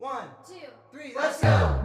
[0.00, 0.54] One, two,
[0.90, 1.84] three, let's go.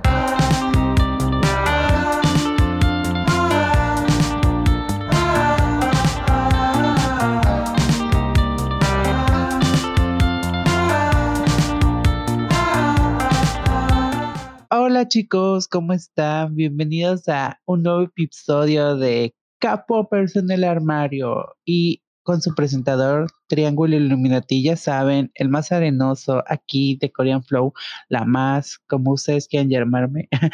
[14.72, 16.56] Hola chicos, ¿cómo están?
[16.56, 23.96] Bienvenidos a un nuevo episodio de K-Poppers en el armario y con su presentador Triángulo
[23.96, 27.74] Illuminati, ya saben, el más arenoso aquí de Korean Flow,
[28.10, 30.28] la más, como ustedes quieran llamarme.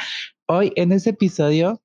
[0.47, 1.81] Hoy en este episodio,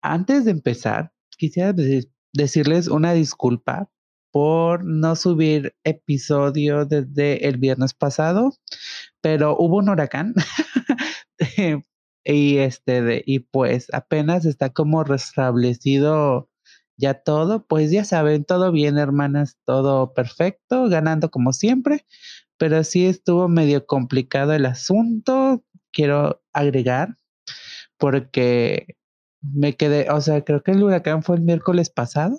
[0.00, 3.90] antes de empezar, quisiera de- decirles una disculpa
[4.30, 8.54] por no subir episodio desde el viernes pasado,
[9.20, 10.34] pero hubo un huracán
[12.24, 16.49] y este de, y pues apenas está como restablecido
[17.00, 22.06] ya todo, pues ya saben, todo bien, hermanas, todo perfecto, ganando como siempre,
[22.58, 27.16] pero sí estuvo medio complicado el asunto, quiero agregar,
[27.98, 28.96] porque
[29.40, 32.38] me quedé, o sea, creo que el huracán fue el miércoles pasado,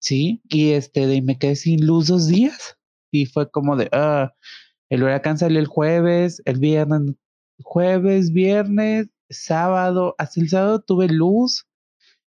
[0.00, 2.76] sí, y este de, me quedé sin luz dos días,
[3.12, 4.34] y fue como de, ah,
[4.90, 7.14] el huracán salió el jueves, el viernes,
[7.62, 11.67] jueves, viernes, sábado, hasta el sábado tuve luz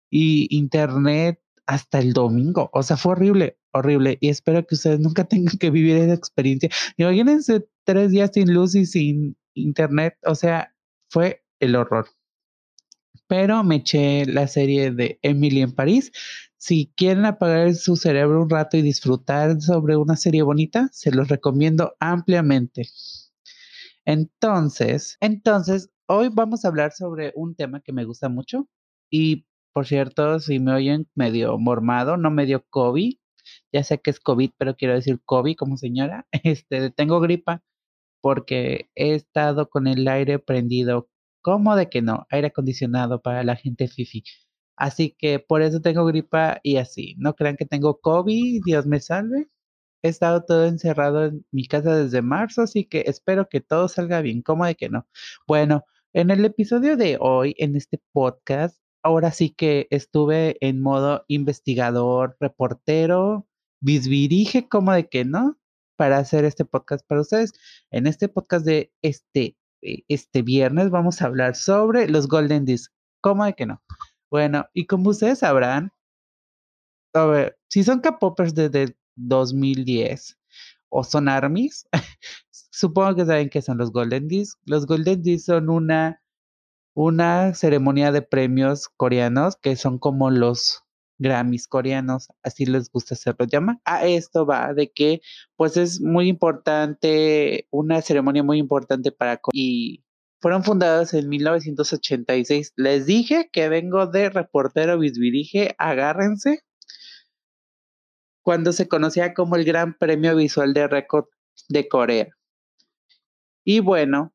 [0.09, 2.69] y internet hasta el domingo.
[2.73, 4.17] O sea, fue horrible, horrible.
[4.21, 6.69] Y espero que ustedes nunca tengan que vivir esa experiencia.
[6.97, 10.17] Imagínense tres días sin luz y sin internet.
[10.25, 10.73] O sea,
[11.09, 12.07] fue el horror.
[13.27, 16.11] Pero me eché la serie de Emily en París.
[16.57, 21.27] Si quieren apagar su cerebro un rato y disfrutar sobre una serie bonita, se los
[21.27, 22.89] recomiendo ampliamente.
[24.05, 28.67] Entonces, entonces, hoy vamos a hablar sobre un tema que me gusta mucho.
[29.11, 33.15] Y por cierto, si me oyen medio mormado, no medio COVID,
[33.73, 37.63] ya sé que es COVID, pero quiero decir COVID como señora, este, tengo gripa
[38.21, 41.09] porque he estado con el aire prendido.
[41.41, 42.27] ¿Cómo de que no?
[42.29, 44.23] Aire acondicionado para la gente fifi.
[44.77, 47.15] Así que por eso tengo gripa y así.
[47.17, 49.49] No crean que tengo COVID, Dios me salve.
[50.03, 54.21] He estado todo encerrado en mi casa desde marzo, así que espero que todo salga
[54.21, 54.41] bien.
[54.41, 55.07] ¿Cómo de que no?
[55.47, 61.25] Bueno, en el episodio de hoy, en este podcast, ahora sí que estuve en modo
[61.27, 63.47] investigador, reportero,
[63.81, 65.57] bisbirige, ¿cómo de que no?
[65.97, 67.53] Para hacer este podcast para ustedes.
[67.91, 72.93] En este podcast de este, eh, este viernes vamos a hablar sobre los Golden Discs.
[73.21, 73.81] ¿Cómo de que no?
[74.31, 75.91] Bueno, y como ustedes sabrán,
[77.13, 80.37] a ver, si son K-popers desde 2010
[80.89, 81.87] o son ARMYs,
[82.71, 84.59] supongo que saben que son los Golden Discs.
[84.65, 86.21] Los Golden Discs son una,
[87.01, 90.83] una ceremonia de premios coreanos que son como los
[91.17, 93.77] Grammys coreanos, así les gusta hacerlo llamar.
[93.85, 95.21] A esto va de que
[95.55, 100.03] pues es muy importante, una ceremonia muy importante para Co- y
[100.41, 102.73] fueron fundados en 1986.
[102.75, 106.63] Les dije que vengo de reportero bisbirige, agárrense
[108.43, 111.27] cuando se conocía como el Gran Premio Visual de Récord
[111.69, 112.27] de Corea.
[113.63, 114.33] Y bueno,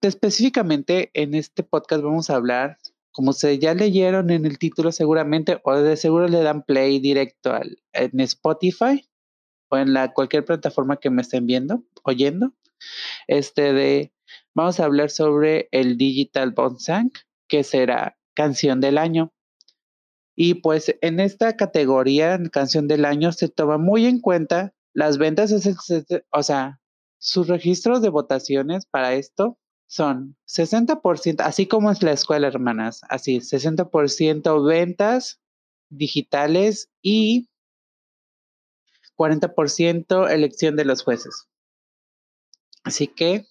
[0.00, 2.78] específicamente en este podcast vamos a hablar,
[3.12, 7.52] como ustedes ya leyeron en el título seguramente, o de seguro le dan play directo
[7.52, 9.08] al, en Spotify
[9.70, 12.52] o en la cualquier plataforma que me estén viendo, oyendo,
[13.26, 14.12] este de,
[14.54, 17.10] vamos a hablar sobre el Digital Bonsang,
[17.48, 19.32] que será canción del año.
[20.36, 25.52] Y pues en esta categoría, canción del año, se toma muy en cuenta las ventas,
[26.30, 26.80] o sea,
[27.18, 33.40] sus registros de votaciones para esto son 60%, así como es la escuela, hermanas, así,
[33.40, 35.40] 60% ventas
[35.88, 37.48] digitales y
[39.16, 41.48] 40% elección de los jueces.
[42.84, 43.46] Así que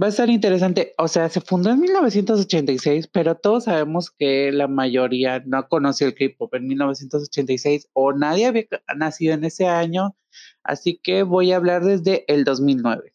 [0.00, 0.92] Va a estar interesante.
[0.98, 6.14] O sea, se fundó en 1986, pero todos sabemos que la mayoría no conoció el
[6.14, 8.64] K-pop en 1986 o nadie había
[8.96, 10.16] nacido en ese año.
[10.64, 13.14] Así que voy a hablar desde el 2009.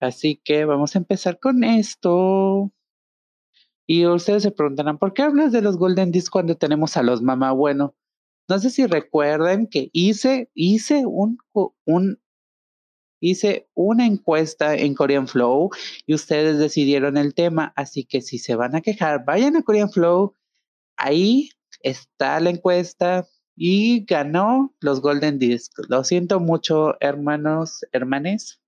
[0.00, 2.72] Así que vamos a empezar con esto.
[3.86, 7.20] Y ustedes se preguntarán, ¿por qué hablas de los Golden Discs cuando tenemos a los
[7.22, 7.52] Mama?
[7.52, 7.94] Bueno,
[8.48, 11.38] no sé si recuerdan que hice, hice un,
[11.84, 12.20] un,
[13.30, 15.70] hice una encuesta en Korean Flow
[16.06, 19.90] y ustedes decidieron el tema, así que si se van a quejar, vayan a Korean
[19.90, 20.34] Flow,
[20.96, 21.48] ahí
[21.80, 23.26] está la encuesta
[23.56, 25.74] y ganó los Golden Discs.
[25.88, 28.60] Lo siento mucho, hermanos, hermanes,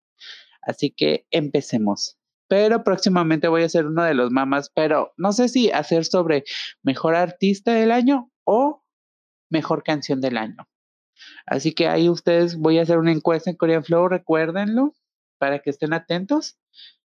[0.63, 2.17] así que empecemos.
[2.49, 6.45] Pero próximamente voy a hacer uno de los mamas, pero no sé si hacer sobre
[6.83, 8.85] mejor artista del año o
[9.51, 10.67] mejor canción del año.
[11.47, 14.95] Así que ahí ustedes voy a hacer una encuesta en Korean Flow, recuérdenlo.
[15.39, 16.59] para que estén atentos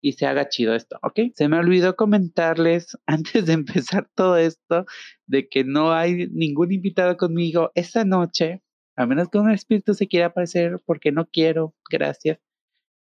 [0.03, 1.21] y se haga chido esto, ¿ok?
[1.35, 4.87] Se me olvidó comentarles antes de empezar todo esto
[5.27, 8.63] de que no hay ningún invitado conmigo esta noche,
[8.97, 12.39] a menos que un espíritu se quiera aparecer porque no quiero, gracias.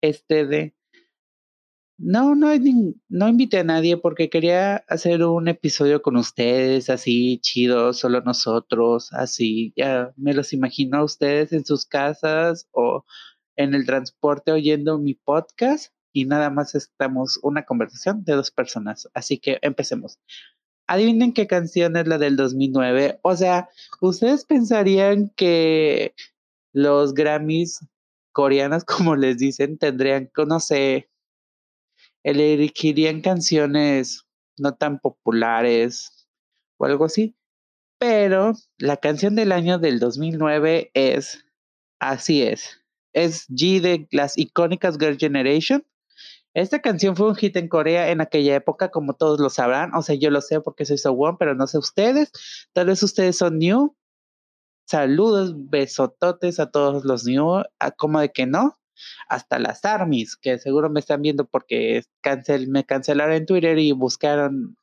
[0.01, 0.75] Este de
[1.99, 2.47] no, no,
[3.09, 9.11] no invité a nadie porque quería hacer un episodio con ustedes, así chido, solo nosotros,
[9.11, 13.05] así, ya me los imagino a ustedes en sus casas o
[13.57, 19.09] en el transporte oyendo mi podcast y nada más estamos una conversación de dos personas.
[19.13, 20.19] Así que empecemos.
[20.87, 23.19] Adivinen qué canción es la del 2009.
[23.21, 23.69] O sea,
[24.01, 26.15] ustedes pensarían que
[26.73, 27.85] los Grammys
[28.31, 31.09] coreanos, como les dicen, tendrían, no sé,
[32.23, 34.25] elegirían canciones
[34.57, 36.27] no tan populares
[36.77, 37.35] o algo así.
[37.99, 41.45] Pero la canción del año del 2009 es,
[41.99, 42.81] así es,
[43.13, 45.85] es G de las icónicas Girl Generation.
[46.53, 49.93] Esta canción fue un hit en Corea en aquella época, como todos lo sabrán.
[49.93, 52.31] O sea, yo lo sé porque soy so one, pero no sé ustedes.
[52.73, 53.95] Tal vez ustedes son new.
[54.87, 57.63] Saludos, besototes a todos los new.
[57.79, 58.78] A como de que no
[59.27, 63.91] hasta las armies, que seguro me están viendo porque cancel, me cancelaron en Twitter y
[63.91, 64.77] buscaron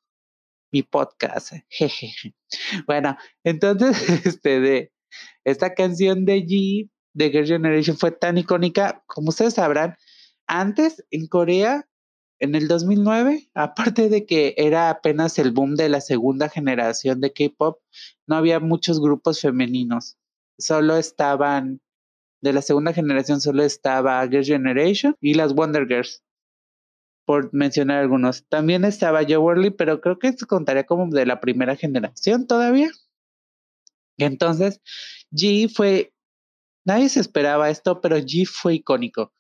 [0.73, 1.53] mi podcast.
[1.69, 2.13] Jeje.
[2.87, 3.97] Bueno, entonces,
[4.27, 4.93] este de
[5.45, 9.97] esta canción de G de Girl Generation fue tan icónica, como ustedes sabrán,
[10.47, 11.89] antes en Corea,
[12.39, 17.33] en el 2009, aparte de que era apenas el boom de la segunda generación de
[17.33, 17.81] K-pop,
[18.27, 20.19] no había muchos grupos femeninos.
[20.59, 21.81] Solo estaban
[22.47, 26.23] de la segunda generación solo estaba Girl Generation y las Wonder Girls,
[27.25, 28.47] por mencionar algunos.
[28.49, 32.89] También estaba Joe Worley, pero creo que se contaría como de la primera generación todavía.
[34.17, 34.81] Entonces,
[35.33, 36.15] G fue,
[36.85, 39.33] nadie se esperaba esto, pero G fue icónico.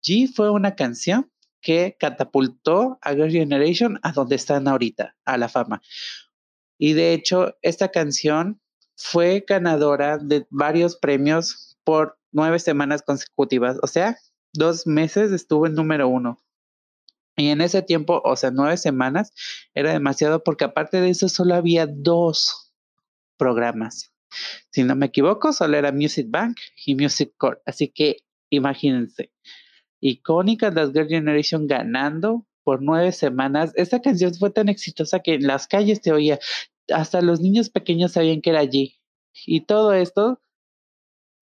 [0.00, 5.48] G fue una canción que catapultó a Girl Generation a donde están ahorita, a la
[5.48, 5.82] fama.
[6.78, 8.60] Y de hecho, esta canción
[8.94, 14.16] fue ganadora de varios premios por nueve semanas consecutivas, o sea,
[14.52, 16.42] dos meses estuvo en número uno.
[17.36, 19.32] Y en ese tiempo, o sea, nueve semanas,
[19.74, 22.72] era demasiado porque aparte de eso solo había dos
[23.38, 24.12] programas.
[24.70, 27.60] Si no me equivoco, solo era Music Bank y Music Core.
[27.66, 28.18] Así que
[28.50, 29.32] imagínense,
[30.00, 33.72] icónicas las Girl Generation ganando por nueve semanas.
[33.76, 36.38] Esta canción fue tan exitosa que en las calles se oía,
[36.92, 39.00] hasta los niños pequeños sabían que era allí.
[39.46, 40.40] Y todo esto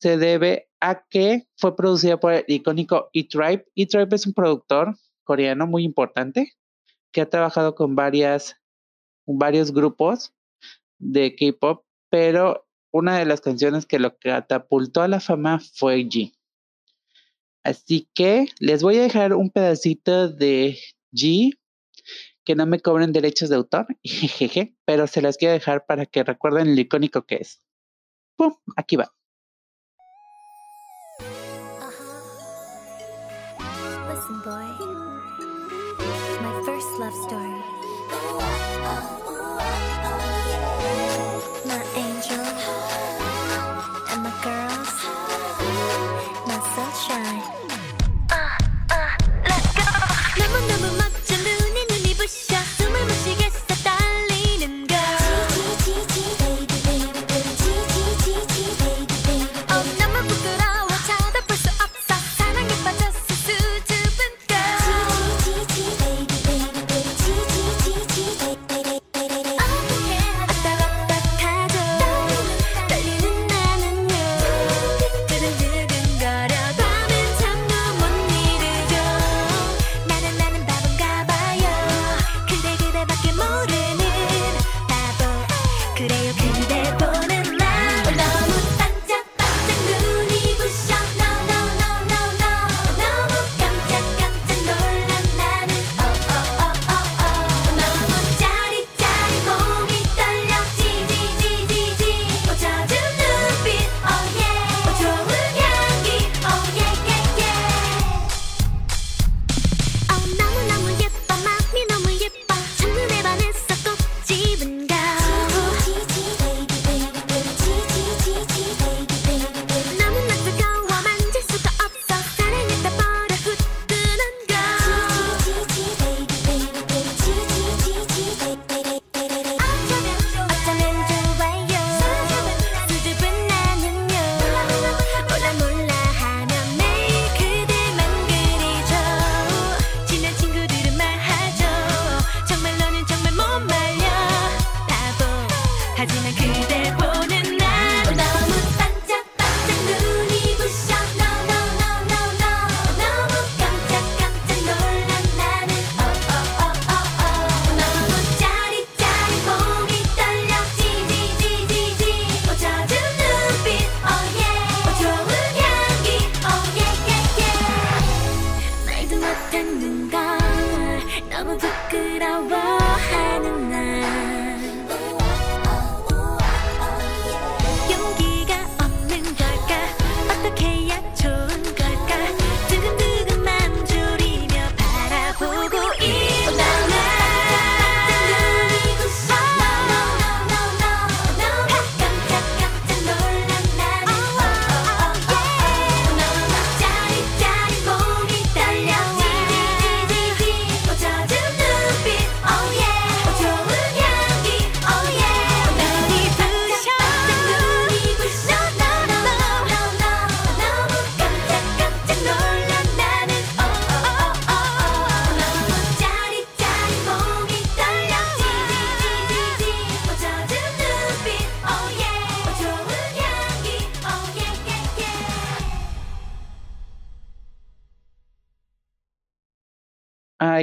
[0.01, 3.67] se debe a que fue producida por el icónico E-Tribe.
[3.75, 6.55] E-Tribe es un productor coreano muy importante
[7.13, 8.57] que ha trabajado con varias,
[9.27, 10.33] varios grupos
[10.99, 16.33] de K-pop, pero una de las canciones que lo catapultó a la fama fue G.
[17.63, 20.79] Así que les voy a dejar un pedacito de
[21.13, 21.59] G
[22.45, 23.87] que no me cobren derechos de autor,
[24.85, 27.63] pero se las quiero dejar para que recuerden lo icónico que es.
[28.37, 28.55] ¡Pum!
[28.77, 29.13] Aquí va.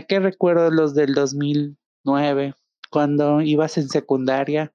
[0.08, 2.56] Qué recuerdo los del 2009,
[2.90, 4.74] cuando ibas en secundaria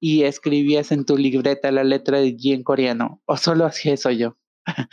[0.00, 3.22] y escribías en tu libreta la letra de G en coreano.
[3.26, 4.36] O solo hacía eso yo.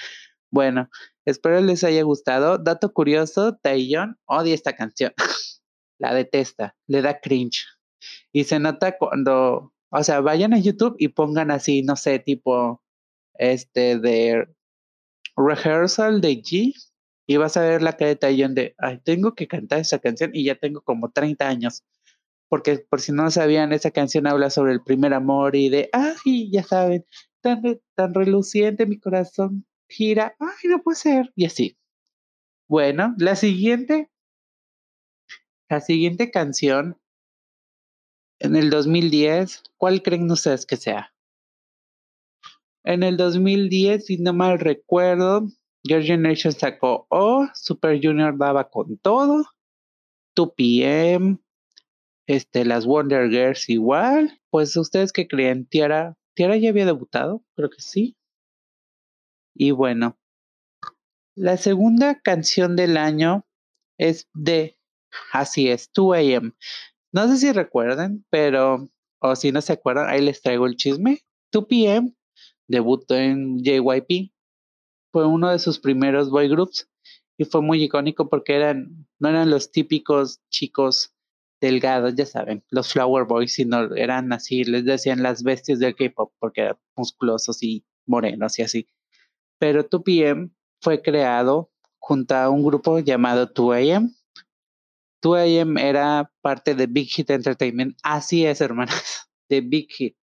[0.52, 0.90] bueno,
[1.26, 2.58] espero les haya gustado.
[2.58, 5.14] Dato curioso, Taeyeon odia esta canción.
[6.00, 7.66] la detesta, le da cringe.
[8.32, 12.82] Y se nota cuando, o sea, vayan a YouTube y pongan así, no sé, tipo,
[13.36, 14.48] este, de
[15.36, 16.74] rehearsal de G
[17.28, 20.32] y vas a ver la cara de Taeyeon de, ay, tengo que cantar esa canción
[20.34, 21.84] y ya tengo como 30 años.
[22.50, 26.50] Porque por si no sabían, esa canción habla sobre el primer amor y de, ay,
[26.52, 27.06] ya saben,
[27.42, 27.62] tan,
[27.96, 31.78] tan reluciente mi corazón gira, ay, no puede ser, y así.
[32.68, 34.10] Bueno, la siguiente,
[35.70, 36.98] la siguiente canción
[38.40, 41.14] en el 2010, ¿cuál creen ustedes que sea?
[42.84, 45.48] En el 2010, si no mal recuerdo,
[45.84, 49.46] Your Generation sacó O, Super Junior daba con todo,
[50.36, 51.40] 2PM,
[52.28, 54.40] este, las Wonder Girls igual.
[54.50, 58.16] Pues ustedes que creen, Tiara, Tiara ya había debutado, creo que sí.
[59.56, 60.18] Y bueno,
[61.36, 63.46] la segunda canción del año
[63.98, 64.78] es de,
[65.34, 66.56] así es, 2AM.
[67.12, 71.20] No sé si recuerdan, pero, o si no se acuerdan, ahí les traigo el chisme.
[71.54, 72.16] 2PM
[72.68, 74.32] debutó en JYP,
[75.12, 76.90] fue uno de sus primeros boy groups
[77.38, 81.14] y fue muy icónico porque eran, no eran los típicos chicos
[81.60, 86.34] delgados, ya saben, los flower boys, sino eran así, les decían las bestias del K-pop
[86.40, 88.88] porque eran musculosos y morenos y así.
[89.60, 90.52] Pero 2PM
[90.82, 94.16] fue creado junto a un grupo llamado 2AM.
[95.22, 100.16] 2AM era parte de Big Hit Entertainment, así es, hermanas, de Big Hit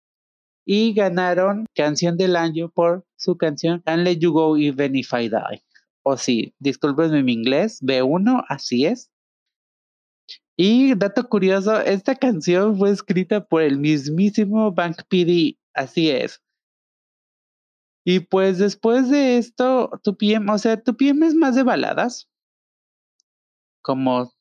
[0.70, 5.28] y ganaron canción del año por su canción Can't Let You Go Even If I
[5.28, 5.62] Die.
[6.02, 9.10] O sí, discúlpenme mi inglés, B1, así es.
[10.56, 16.42] Y dato curioso, esta canción fue escrita por el mismísimo Bank PD, así es.
[18.04, 22.28] Y pues después de esto, tu PM, o sea, tu PM es más de baladas.
[23.82, 24.32] Como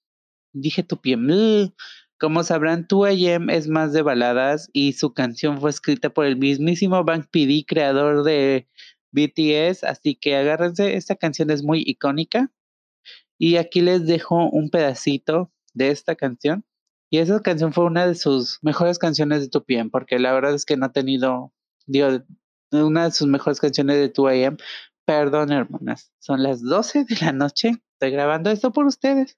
[0.54, 1.74] dije tu PM,
[2.20, 7.04] como sabrán, 2AM es más de baladas y su canción fue escrita por el mismísimo
[7.04, 8.68] Bank PD, creador de
[9.12, 12.52] BTS, así que agárrense, esta canción es muy icónica.
[13.38, 16.66] Y aquí les dejo un pedacito de esta canción.
[17.10, 20.66] Y esa canción fue una de sus mejores canciones de 2PM, porque la verdad es
[20.66, 21.54] que no ha tenido,
[21.86, 22.08] digo,
[22.72, 24.58] una de sus mejores canciones de 2AM.
[25.08, 27.72] Perdón, hermanas, son las 12 de la noche.
[27.94, 29.38] Estoy grabando esto por ustedes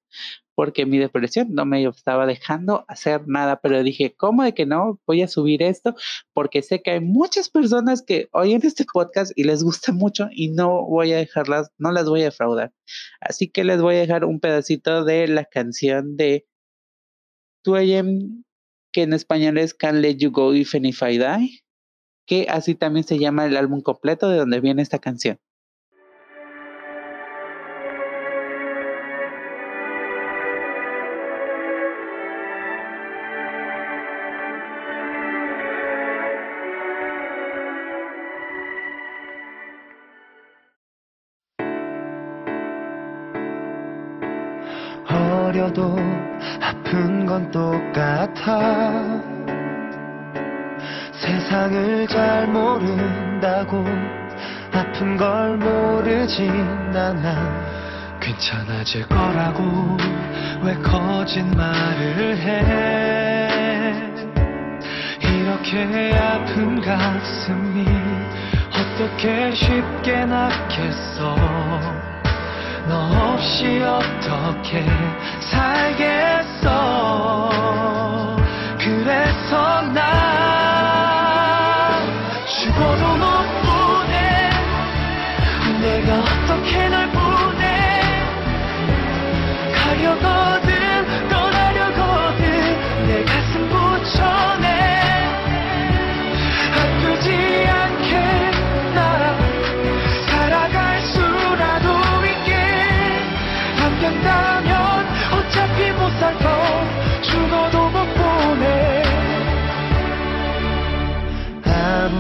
[0.56, 5.00] porque mi depresión no me estaba dejando hacer nada, pero dije, ¿cómo de que no?
[5.06, 5.94] Voy a subir esto
[6.34, 10.50] porque sé que hay muchas personas que oyen este podcast y les gusta mucho y
[10.50, 12.74] no voy a dejarlas, no las voy a defraudar.
[13.22, 16.48] Así que les voy a dejar un pedacito de la canción de
[17.64, 18.44] 2AM,
[18.92, 21.62] que en español es Can't Let You Go Even If I Die,
[22.26, 25.40] que así también se llama el álbum completo de donde viene esta canción.
[45.60, 45.98] 어려도
[46.62, 48.60] 아픈 건 똑같아.
[51.12, 53.86] 세상을 잘 모른다고
[54.72, 56.50] 아픈 걸 모르진
[56.96, 58.20] 않아.
[58.22, 59.98] 괜찮아질 거라고
[60.64, 64.00] 왜 거짓말을 해?
[65.22, 67.86] 이렇게 아픈 가슴이
[68.70, 71.36] 어떻게 쉽게 낫겠어
[72.88, 74.86] 너 없이 어떻게
[75.42, 76.70] 살겠어?
[78.80, 80.09] 그래서 나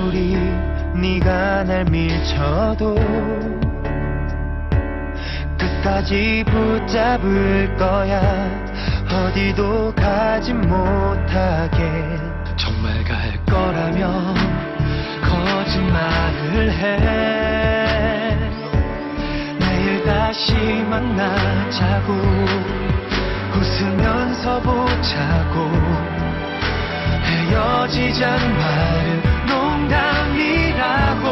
[0.09, 0.35] 아무리
[0.95, 2.95] 네가 날 밀쳐도
[5.55, 8.19] 끝까지 붙잡을 거야.
[9.07, 12.17] 어디도 가지 못하게.
[12.57, 14.33] 정말 갈 거라면
[15.21, 18.37] 거짓말을 해.
[19.59, 20.53] 내일 다시
[20.89, 22.13] 만나자고.
[23.53, 25.69] 웃으면서 보자고.
[27.25, 31.25] 헤어지잔 말은 농담이라고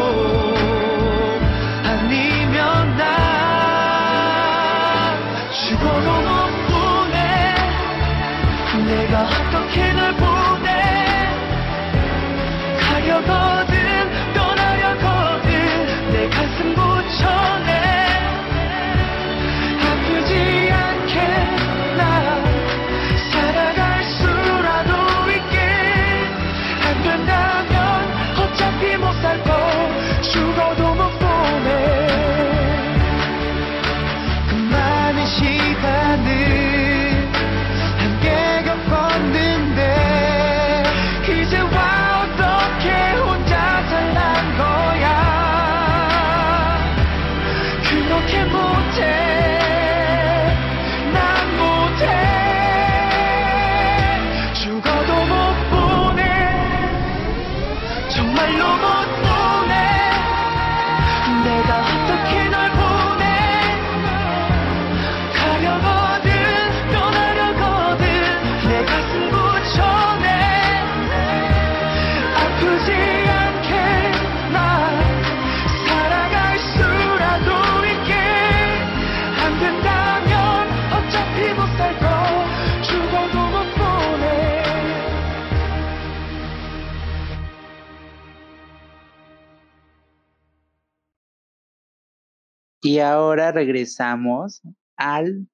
[92.98, 94.64] Y ahora regresamos
[94.96, 95.48] al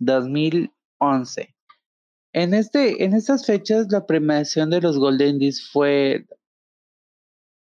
[0.00, 1.56] 2011.
[2.34, 6.26] En, este, en estas fechas, la premiación de los Golden Discs fue.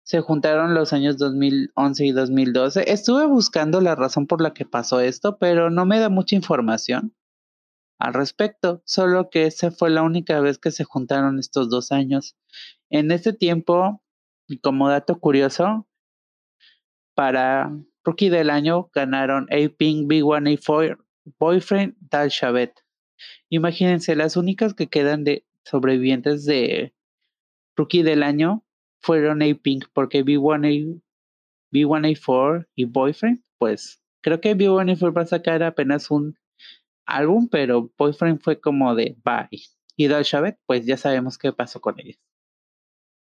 [0.05, 2.93] Se juntaron los años 2011 y 2012.
[2.93, 7.17] Estuve buscando la razón por la que pasó esto, pero no me da mucha información
[7.99, 8.83] al respecto.
[8.85, 12.37] Solo que esa fue la única vez que se juntaron estos dos años.
[12.91, 14.03] En este tiempo,
[14.61, 15.89] como dato curioso,
[17.15, 17.73] para
[18.05, 20.99] Rookie del año ganaron A-Pink, B1A4,
[21.39, 22.75] Boyfriend, Tal Shabet.
[23.49, 26.95] Imagínense, las únicas que quedan de sobrevivientes de
[27.77, 28.65] Rookie del año
[29.01, 31.01] fueron A-Pink, porque B1A,
[31.73, 36.37] B1A4 y Boyfriend, pues creo que B1A4 va a sacar apenas un
[37.07, 39.61] álbum, pero Boyfriend fue como de bye.
[39.97, 42.19] Y Dal Shabet, pues ya sabemos qué pasó con ellos.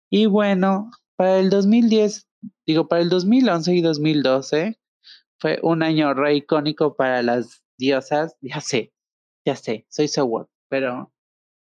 [0.10, 2.28] Y bueno, para el 2010,
[2.66, 4.80] digo, para el 2011 y 2012
[5.40, 8.36] fue un año re icónico para las diosas.
[8.42, 8.94] Ya sé,
[9.46, 11.12] ya sé, soy so what, pero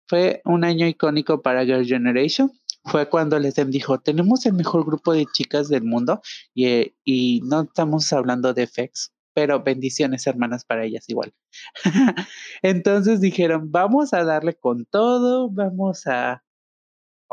[0.08, 2.52] fue un año icónico para Girl Generation.
[2.86, 6.22] Fue cuando les dijo, tenemos el mejor grupo de chicas del mundo
[6.54, 11.34] y, eh, y no estamos hablando de FX, pero bendiciones hermanas para ellas igual.
[12.62, 16.44] Entonces dijeron, vamos a darle con todo, vamos a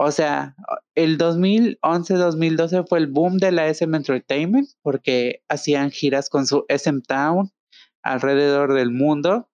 [0.03, 0.57] o sea,
[0.95, 7.03] el 2011-2012 fue el boom de la SM Entertainment porque hacían giras con su SM
[7.03, 7.53] Town
[8.03, 9.51] alrededor del mundo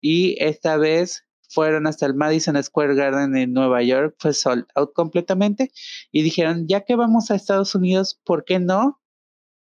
[0.00, 4.94] y esta vez fueron hasta el Madison Square Garden en Nueva York, fue sold out
[4.94, 5.70] completamente
[6.10, 9.02] y dijeron, ya que vamos a Estados Unidos, ¿por qué no?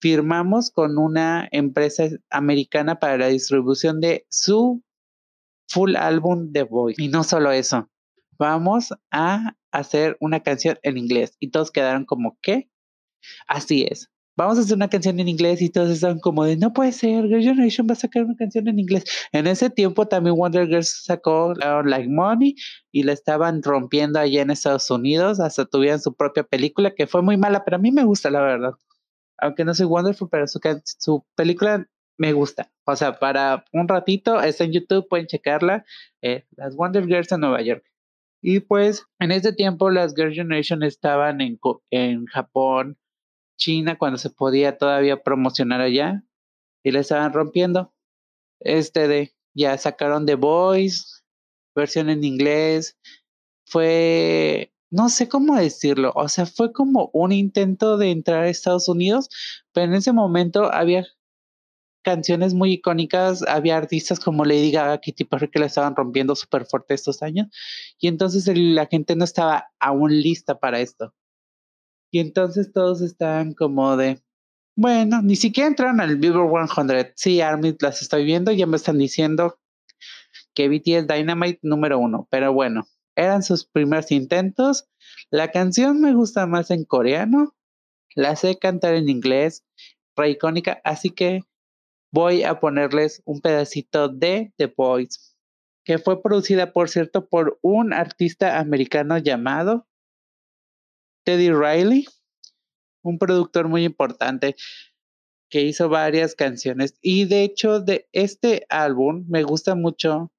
[0.01, 4.81] Firmamos con una empresa americana para la distribución de su
[5.67, 6.95] full álbum de Boy.
[6.97, 7.91] Y no solo eso,
[8.39, 11.35] vamos a hacer una canción en inglés.
[11.39, 12.69] Y todos quedaron como, ¿qué?
[13.47, 14.09] Así es.
[14.38, 17.25] Vamos a hacer una canción en inglés y todos estaban como de, no puede ser,
[17.27, 19.05] Girl Generation va a sacar una canción en inglés.
[19.31, 22.55] En ese tiempo también Wonder Girls sacó Like Money
[22.91, 27.21] y la estaban rompiendo allá en Estados Unidos, hasta tuvieron su propia película que fue
[27.21, 28.73] muy mala, pero a mí me gusta, la verdad.
[29.38, 30.59] Aunque no soy Wonderful, pero su,
[30.99, 32.71] su película me gusta.
[32.85, 35.85] O sea, para un ratito, está en YouTube, pueden checarla.
[36.21, 37.85] Eh, las Wonder Girls en Nueva York.
[38.47, 42.95] Y pues en ese tiempo las Girl Generation estaban en, en Japón,
[43.58, 46.23] China, cuando se podía todavía promocionar allá.
[46.84, 47.91] Y la estaban rompiendo.
[48.60, 51.23] Este de, ya sacaron The Voice,
[51.75, 52.99] versión en inglés.
[53.65, 58.88] Fue, no sé cómo decirlo, o sea, fue como un intento de entrar a Estados
[58.88, 59.27] Unidos,
[59.73, 61.08] pero en ese momento había
[62.05, 66.65] canciones muy icónicas, había artistas como Lady Gaga, Katy Perry que la estaban rompiendo súper
[66.65, 67.47] fuerte estos años,
[67.99, 71.13] y entonces la gente no estaba aún lista para esto.
[72.11, 74.21] Y entonces todos estaban como de,
[74.77, 77.13] bueno, ni siquiera entraron al Billboard 100.
[77.15, 79.57] Sí, Army las estoy viendo, ya me están diciendo
[80.53, 84.87] que BTS Dynamite número uno, pero bueno, eran sus primeros intentos.
[85.31, 87.55] La canción me gusta más en coreano,
[88.15, 89.65] la sé cantar en inglés,
[90.15, 91.41] re icónica, así que
[92.15, 95.36] voy a ponerles un pedacito de The Boys,
[95.84, 99.86] que fue producida, por cierto, por un artista americano llamado
[101.25, 102.08] Teddy Riley,
[103.04, 104.56] un productor muy importante
[105.49, 106.97] que hizo varias canciones.
[107.01, 110.32] Y de hecho, de este álbum me gusta mucho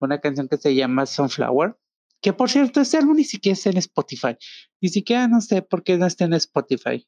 [0.00, 1.76] una canción que se llama Sunflower,
[2.20, 4.36] que por cierto, este álbum ni siquiera está en Spotify.
[4.80, 7.06] Ni siquiera no sé por qué no está en Spotify.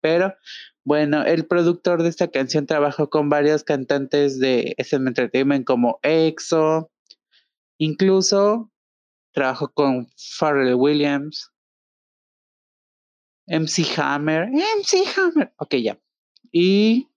[0.00, 0.34] Pero
[0.84, 6.90] bueno, el productor de esta canción trabajó con varios cantantes de SM Entertainment como EXO,
[7.78, 8.70] incluso
[9.32, 11.50] trabajó con Pharrell Williams,
[13.48, 15.98] MC Hammer, MC Hammer, ok ya,
[16.52, 17.08] y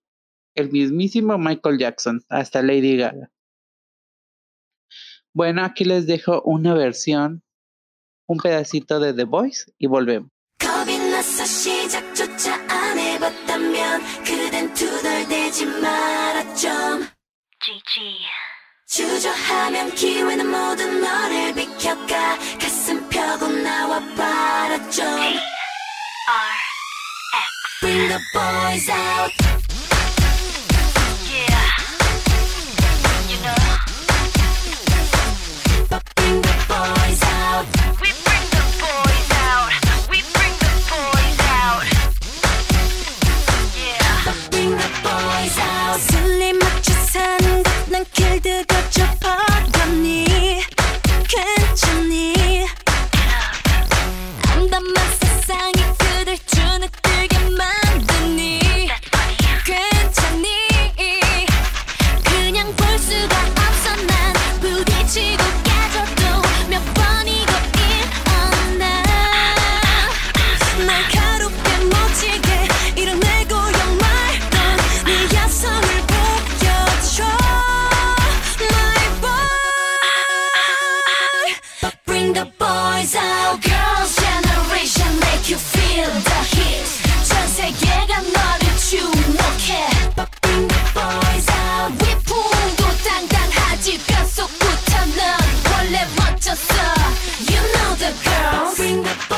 [0.54, 3.30] el mismísimo Michael Jackson, hasta Lady Gaga.
[5.32, 7.42] Bueno, aquí les dejo una versión,
[8.26, 10.30] un pedacito de The Voice y volvemos.
[16.59, 17.07] 마라 좀
[18.87, 25.05] 주저하면 기회는 모두 너를 비켜가 가슴 펴고 나와 봐라 좀
[27.81, 29.58] Bring the boys out
[48.32, 48.69] Öldür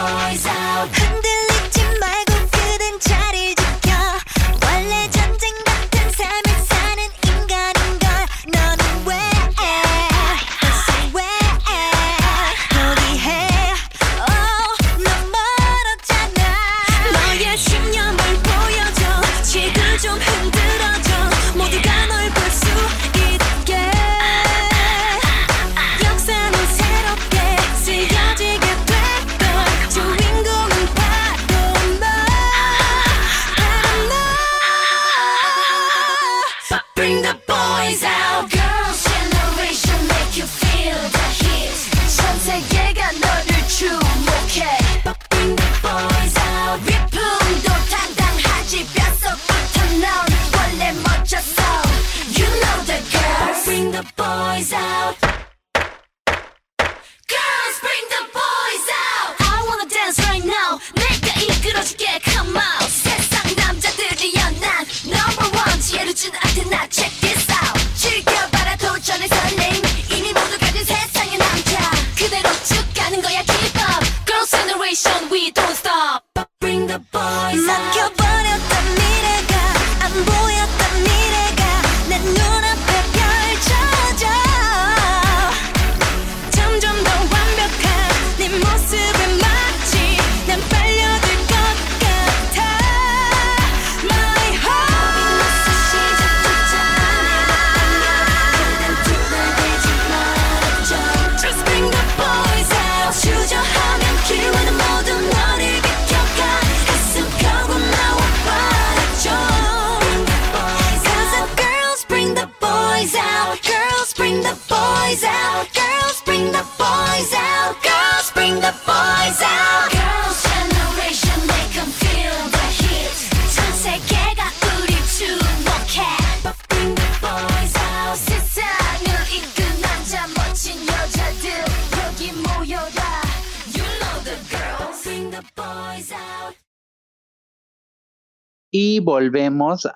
[0.02, 1.01] Bring the boys out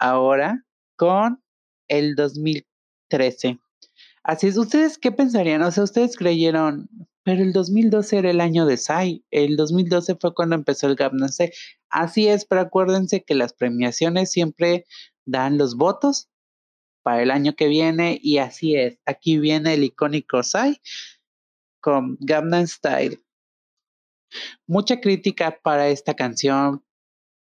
[0.00, 0.64] ahora
[0.96, 1.42] con
[1.88, 3.58] el 2013.
[4.22, 5.62] Así es, ¿ustedes qué pensarían?
[5.62, 6.88] O sea, ¿ustedes creyeron,
[7.22, 11.52] pero el 2012 era el año de Psy, el 2012 fue cuando empezó el Style.
[11.90, 14.84] Así es, pero acuérdense que las premiaciones siempre
[15.24, 16.28] dan los votos
[17.02, 18.98] para el año que viene y así es.
[19.06, 20.80] Aquí viene el icónico Psy
[21.80, 23.22] con Gangnam Style.
[24.66, 26.82] Mucha crítica para esta canción.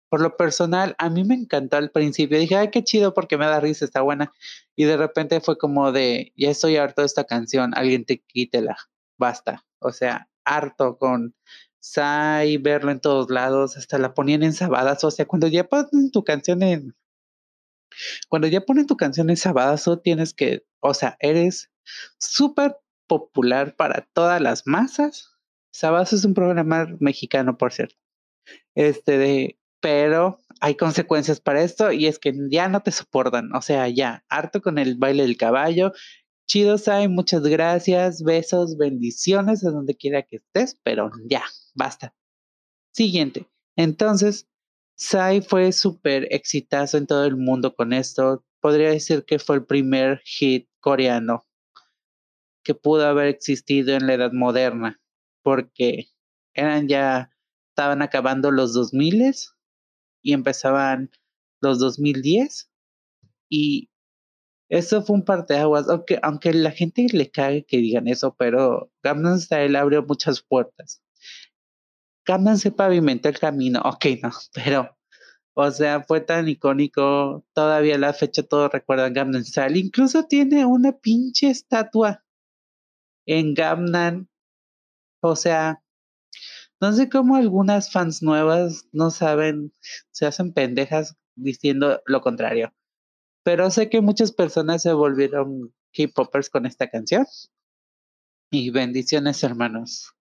[0.09, 2.39] Por lo personal, a mí me encantó al principio.
[2.39, 4.33] Dije, ay, qué chido porque me da risa, está buena.
[4.75, 8.77] Y de repente fue como de, ya estoy harto de esta canción, alguien te quítela,
[9.17, 9.65] basta.
[9.79, 11.35] O sea, harto con
[11.81, 15.03] Sai, verlo en todos lados, hasta la ponían en sabadas.
[15.03, 16.95] O sea, cuando ya ponen tu canción en.
[18.29, 20.65] Cuando ya ponen tu canción en sabadazo, tienes que.
[20.81, 21.71] O sea, eres
[22.19, 25.37] súper popular para todas las masas.
[25.71, 27.95] Sabadazo es un programa mexicano, por cierto.
[28.75, 29.58] Este de.
[29.81, 33.53] Pero hay consecuencias para esto y es que ya no te soportan.
[33.55, 35.93] O sea, ya, harto con el baile del caballo.
[36.47, 41.43] Chido, Sai, muchas gracias, besos, bendiciones a donde quiera que estés, pero ya,
[41.75, 42.15] basta.
[42.91, 43.47] Siguiente.
[43.75, 44.47] Entonces,
[44.95, 48.43] Sai fue súper exitazo en todo el mundo con esto.
[48.59, 51.45] Podría decir que fue el primer hit coreano
[52.63, 54.99] que pudo haber existido en la edad moderna,
[55.43, 56.09] porque
[56.53, 57.31] eran ya,
[57.69, 59.33] estaban acabando los 2000
[60.21, 61.11] y empezaban
[61.61, 62.69] los 2010
[63.49, 63.89] y
[64.69, 69.39] eso fue un parteaguas, aunque, aunque la gente le cague que digan eso, pero Gangnam
[69.39, 71.01] Style abrió muchas puertas.
[72.25, 74.95] Gangnam se pavimentó el camino, ok, no, pero,
[75.55, 80.91] o sea, fue tan icónico, todavía la fecha todos recuerdan Gangnam Style, incluso tiene una
[80.91, 82.23] pinche estatua
[83.25, 84.27] en Gangnam,
[85.21, 85.81] o sea,
[86.81, 89.73] no sé cómo algunas fans nuevas no saben,
[90.11, 92.73] se hacen pendejas diciendo lo contrario.
[93.43, 97.25] Pero sé que muchas personas se volvieron K-popers con esta canción.
[98.51, 100.13] Y bendiciones, hermanos.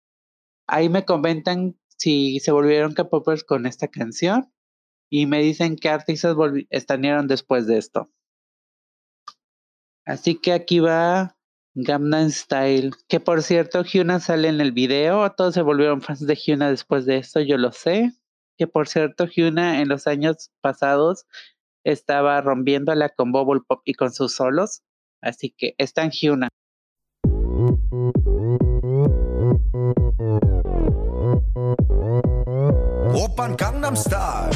[0.67, 4.53] Ahí me comentan si se volvieron K-popers con esta canción.
[5.11, 6.37] Y me dicen qué artistas
[6.71, 8.11] estanieron después de esto.
[10.05, 11.38] Así que aquí va
[11.75, 16.35] Gamnan Style, que por cierto, Hyuna sale en el video, todos se volvieron fans de
[16.35, 18.13] Hyuna después de esto, yo lo sé.
[18.57, 21.27] Que por cierto, Hyuna en los años pasados
[21.85, 24.83] estaba rompiéndola con Bubble Pop y con sus solos,
[25.23, 26.49] así que está en Hyuna.
[33.57, 34.51] Gangnam Style.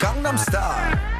[0.00, 1.15] Gangnam Style.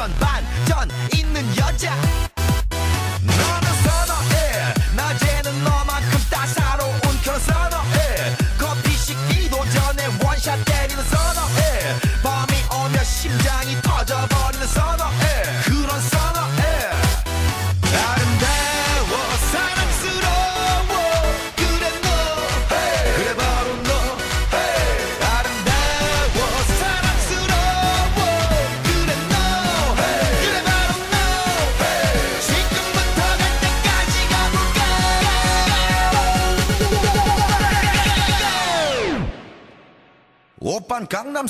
[0.00, 2.29] 그런 반전 있는 여자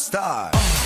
[0.01, 0.80] star.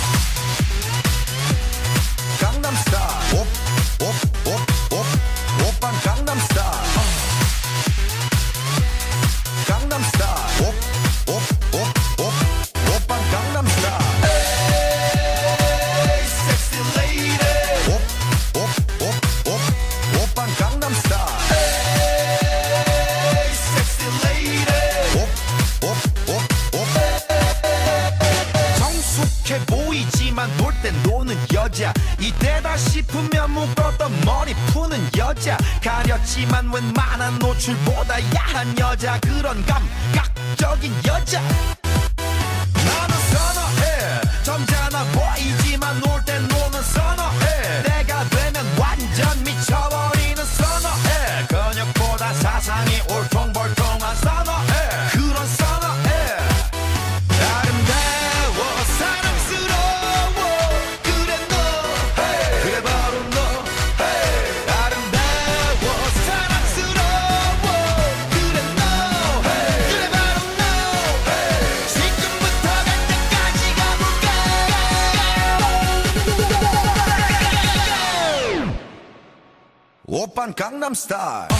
[80.95, 81.54] star.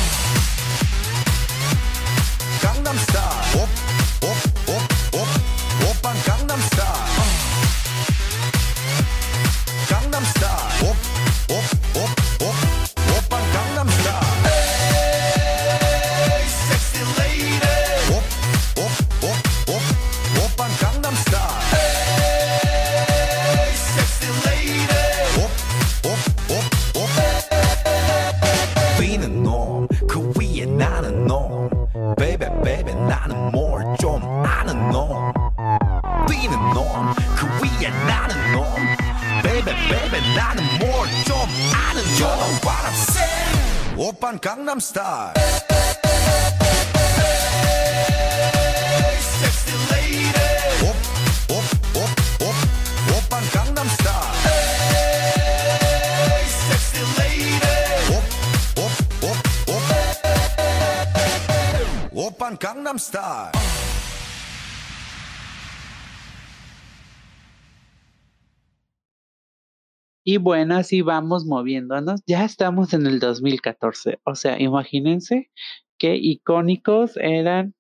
[70.36, 72.20] Y bueno, así vamos moviéndonos.
[72.28, 74.20] Ya estamos en el 2014.
[74.26, 75.50] O sea, imagínense
[75.98, 77.74] qué icónicos eran.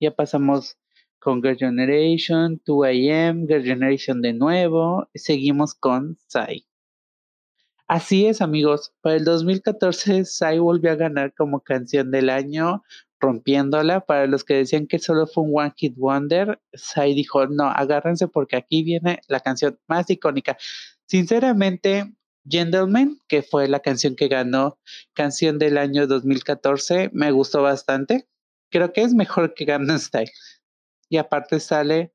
[0.00, 0.76] Ya pasamos
[1.20, 5.08] con Girl Generation, 2AM, Girl Generation de nuevo.
[5.14, 6.66] Seguimos con Psy.
[7.86, 8.92] Así es, amigos.
[9.00, 12.82] Para el 2014, Psy volvió a ganar como canción del año,
[13.20, 14.00] rompiéndola.
[14.00, 18.26] Para los que decían que solo fue un One Hit Wonder, Psy dijo: No, agárrense
[18.26, 20.56] porque aquí viene la canción más icónica.
[21.06, 22.14] Sinceramente,
[22.48, 24.78] Gentleman, que fue la canción que ganó
[25.14, 28.28] canción del año 2014, me gustó bastante.
[28.70, 30.30] Creo que es mejor que Gangnam Style.
[31.08, 32.12] Y aparte sale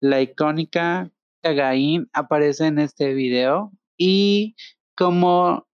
[0.00, 1.10] la icónica
[1.42, 3.72] Kagain, aparece en este video.
[3.98, 4.56] Y
[4.96, 5.66] como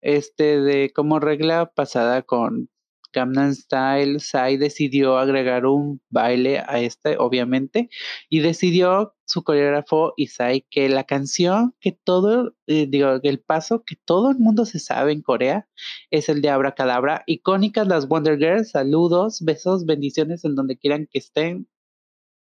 [0.00, 2.70] este de como regla pasada con
[3.12, 7.90] Gangnam Style, Psy decidió agregar un baile a este, obviamente,
[8.28, 13.96] y decidió su coreógrafo Isai que la canción que todo, eh, digo, el paso que
[14.04, 15.68] todo el mundo se sabe en Corea
[16.10, 17.22] es el de Abracadabra.
[17.26, 21.68] Icónicas las Wonder Girls, saludos, besos, bendiciones en donde quieran que estén.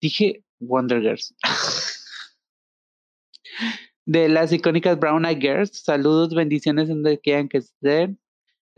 [0.00, 1.34] Dije Wonder Girls.
[4.06, 8.18] de las icónicas Brown Eyed Girls, saludos, bendiciones en donde quieran que estén.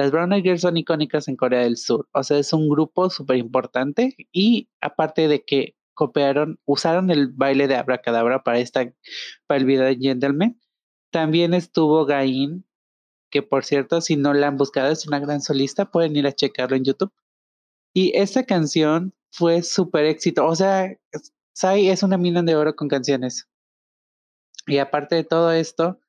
[0.03, 3.09] Las Brown Eyed Girls son icónicas en Corea del Sur, o sea, es un grupo
[3.09, 8.93] súper importante y aparte de que copiaron, usaron el baile de Abracadabra para, esta,
[9.47, 10.61] para el video de Gentleman,
[11.13, 12.67] también estuvo Gain,
[13.31, 16.33] que por cierto, si no la han buscado, es una gran solista, pueden ir a
[16.33, 17.13] checarlo en YouTube.
[17.95, 20.99] Y esta canción fue súper éxito, o sea,
[21.53, 23.49] Sai es una mina de oro con canciones.
[24.67, 26.01] Y aparte de todo esto,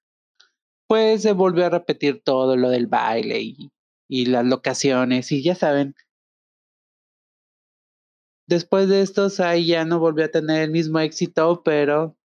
[0.88, 3.72] pues se volvió a repetir todo lo del baile y,
[4.14, 5.96] y las locaciones y ya saben.
[8.48, 12.16] Después de esto, Sai ya no volvió a tener el mismo éxito, pero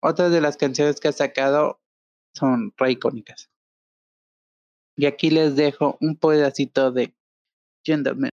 [0.00, 1.80] otras de las canciones que ha sacado
[2.32, 3.50] son re icónicas.
[4.96, 7.12] Y aquí les dejo un pedacito de
[7.84, 8.30] Gentleman.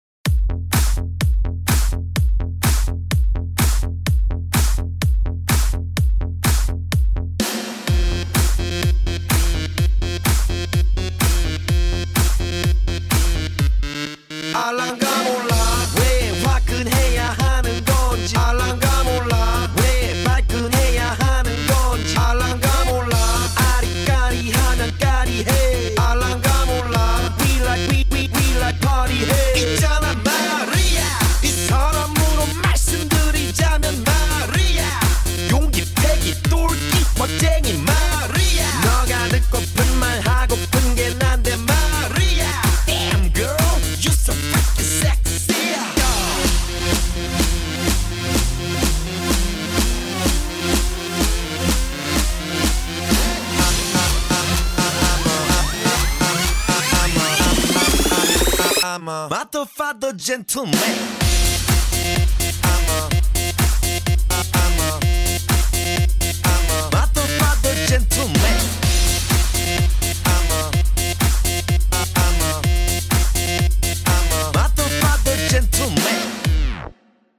[59.39, 60.97] I'm a motherfucker gentleman.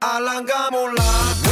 [0.00, 0.22] I'm
[0.72, 1.47] a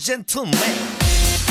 [0.00, 1.49] gentleman.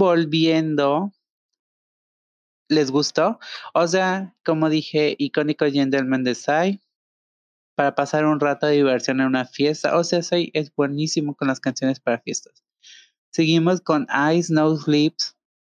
[0.00, 1.12] Volviendo,
[2.70, 3.38] ¿les gustó?
[3.74, 6.80] O sea, como dije, icónico Gentleman Desai
[7.74, 9.98] para pasar un rato de diversión en una fiesta.
[9.98, 12.64] O sea, soy, es buenísimo con las canciones para fiestas.
[13.30, 15.36] Seguimos con Eyes No Sleeps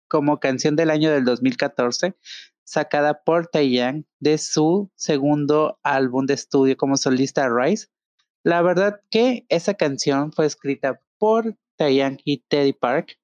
[0.07, 2.15] como canción del año del 2014,
[2.63, 7.89] sacada por Taeyang de su segundo álbum de estudio como solista Rise.
[8.45, 13.19] La verdad que esa canción fue escrita por Taeyang y Teddy Park.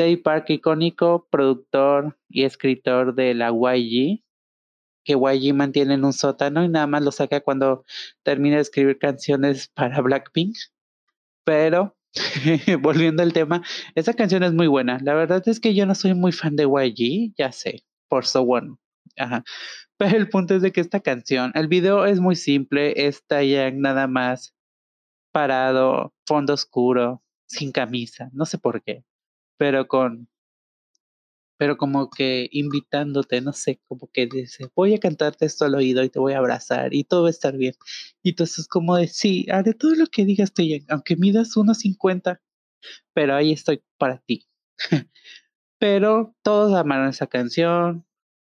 [0.00, 4.24] Teddy Park, icónico productor y escritor de la YG,
[5.04, 7.84] que YG mantiene en un sótano y nada más lo saca cuando
[8.22, 10.56] termina de escribir canciones para Blackpink.
[11.44, 11.98] Pero,
[12.80, 13.62] volviendo al tema,
[13.94, 14.98] esa canción es muy buena.
[15.02, 18.40] La verdad es que yo no soy muy fan de YG, ya sé, por So
[18.40, 18.76] One.
[19.18, 19.44] Ajá.
[19.98, 23.70] Pero el punto es de que esta canción, el video es muy simple, está ya
[23.70, 24.54] nada más
[25.30, 29.04] parado, fondo oscuro, sin camisa, no sé por qué,
[29.60, 30.26] pero con,
[31.58, 36.02] pero como que invitándote, no sé, como que dice, voy a cantarte esto al oído
[36.02, 37.74] y te voy a abrazar y todo va a estar bien.
[38.22, 42.40] Y entonces es como de, sí, haré todo lo que digas, Taeyang, aunque midas 1.50,
[43.12, 44.48] pero ahí estoy para ti.
[45.78, 48.06] pero todos amaron esa canción.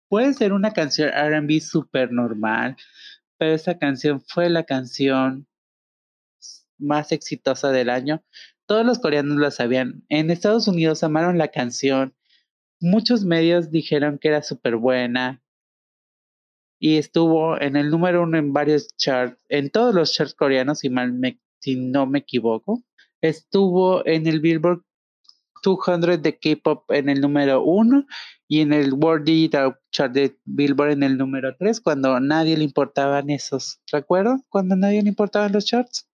[0.08, 2.76] Puede ser una canción RB súper normal,
[3.38, 5.48] pero esa canción fue la canción
[6.78, 8.22] más exitosa del año.
[8.72, 10.02] Todos los coreanos la sabían.
[10.08, 12.14] En Estados Unidos amaron la canción.
[12.80, 15.42] Muchos medios dijeron que era súper buena.
[16.80, 20.88] Y estuvo en el número uno en varios charts, en todos los charts coreanos, si,
[20.88, 22.82] mal me, si no me equivoco.
[23.20, 24.80] Estuvo en el Billboard
[25.62, 28.06] 200 de K-pop en el número uno
[28.48, 32.64] y en el World Digital Chart de Billboard en el número 3 cuando nadie le
[32.64, 33.82] importaban esos.
[33.92, 34.42] ¿Recuerdan?
[34.48, 36.08] Cuando nadie le importaban los charts.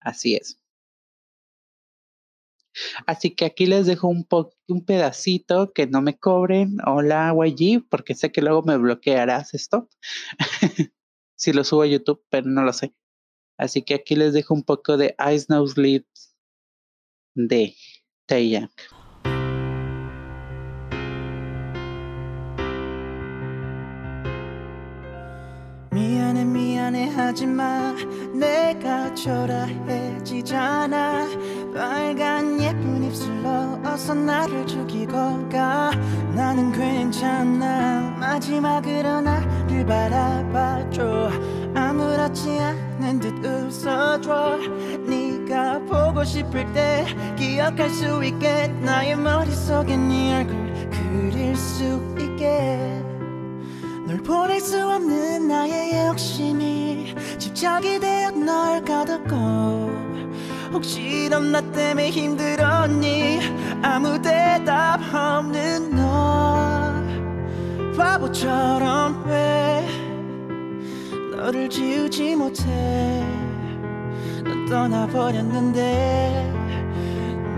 [0.00, 0.58] Así es.
[3.05, 6.77] Así que aquí les dejo un, po un pedacito que no me cobren.
[6.85, 9.89] Hola, YG, porque sé que luego me bloquearás esto.
[11.35, 12.93] si lo subo a YouTube, pero no lo sé.
[13.57, 16.35] Así que aquí les dejo un poco de Ice No Sleeps
[17.35, 17.75] de
[18.25, 18.71] Taeyang.
[25.93, 27.93] 미안해 미안해 하지마
[28.33, 30.31] 내가 초라해지잖아
[31.73, 32.54] 빨간
[34.06, 35.90] 어서 나를 죽이고 가
[36.32, 38.14] 나는 괜찮아.
[38.20, 41.28] 마지막으로 나를 바라봐줘.
[41.74, 44.58] 아무렇지 않은 듯 웃어줘.
[45.08, 47.04] 네가 보고 싶을 때
[47.36, 48.68] 기억할 수 있게.
[48.80, 53.02] 나의 머릿속에 네 얼굴 그릴 수 있게.
[54.06, 60.06] 널 보낼 수 없는 나의 욕심이 집착이 되어 널 가뒀고.
[60.72, 63.38] 혹시 넌 나 때문에 힘들었니
[63.86, 66.92] 아무 대답 없는 너
[67.96, 69.86] 바보처럼 왜
[71.36, 72.64] 너를 지우지 못해?
[74.42, 76.52] 넌 떠나버렸는데.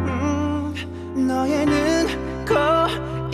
[0.04, 0.74] 음,
[1.26, 2.54] 너의 눈, 코,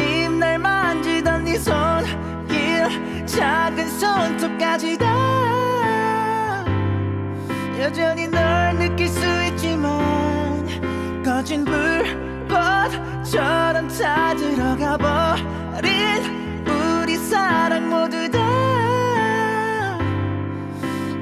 [0.01, 6.65] 입, 날 만지던 네 손길 작은 손톱까지 다
[7.81, 10.65] 여전히 널 느낄 수 있지만
[11.25, 18.39] 거진 불 꽃처럼 다 들어가 버린 우리 사랑 모두 다.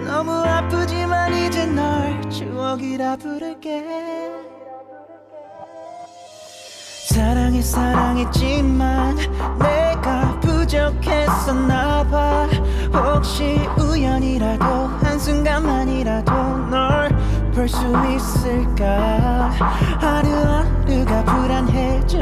[0.05, 3.83] 너무 아프지만 이제 널 추억이라 부를게.
[7.09, 9.17] 사랑해 사랑했지만
[9.59, 12.47] 내가 부족했었나 봐.
[12.93, 16.33] 혹시 우연이라도 한순간만이라도
[16.69, 17.12] 널
[17.55, 17.77] 볼 수
[18.17, 19.51] 있을까?
[20.01, 22.19] 하루하루가 불안해져.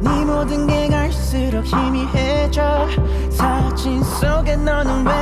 [0.00, 2.88] 네 모든 게 갈수록 희미해져.
[3.30, 5.12] 사진 속에 너는 왜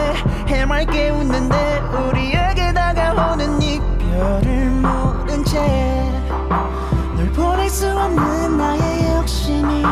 [0.46, 1.80] 해맑게 웃는데?
[2.08, 9.82] 우리에게 다가오는 이별을 모른 채널 보낼 수 없는 나의 욕심이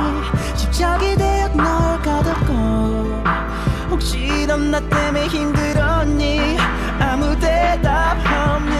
[0.56, 2.54] 집착이 되어 널 가뒀고.
[3.90, 6.56] 혹시 넌 나 때문에 힘들었니?
[7.00, 8.79] 아무 대답 없는 너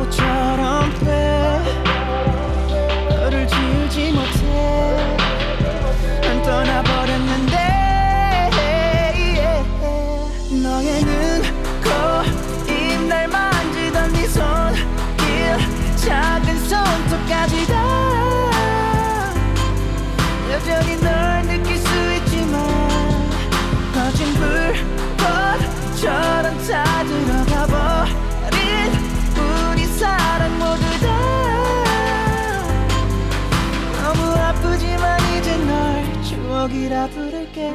[0.00, 0.99] 바보처럼
[36.90, 37.70] 추억이라 부를게.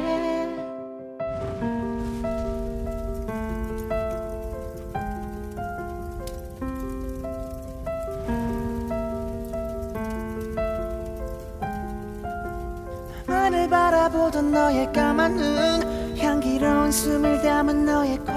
[13.26, 18.34] 나를 바라보던 너의 까만 눈 향기로운 숨을 담은 너의 콜.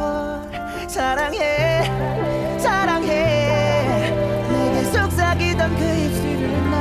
[0.88, 1.84] 사랑해
[2.58, 4.12] 사랑해.
[4.50, 6.78] 내게 속삭이던 그 입술을 나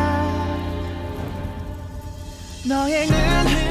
[2.66, 3.67] 너의 눈, 코,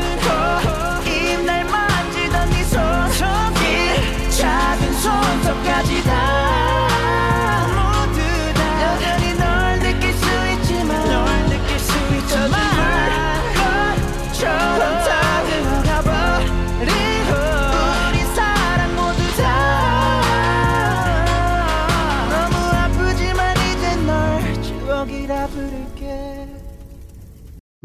[1.06, 6.47] 입, 날 만지던 네 손길 작은 손톱까지 다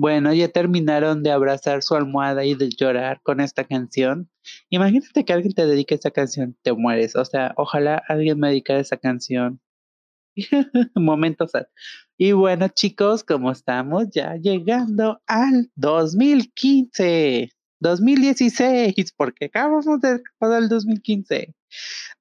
[0.02, 4.28] Bueno, ya terminaron de abrazar su almohada y de llorar con esta canción.
[4.68, 7.14] Imagínate que alguien te dedique esta canción, te mueres.
[7.14, 9.60] O sea, ojalá alguien me dedicara esa canción.
[10.96, 11.52] Momentos.
[11.52, 11.66] sad.
[12.18, 20.68] Y bueno, chicos, como estamos ya llegando al 2015, 2016, porque acabamos de pasar el
[20.68, 21.54] 2015.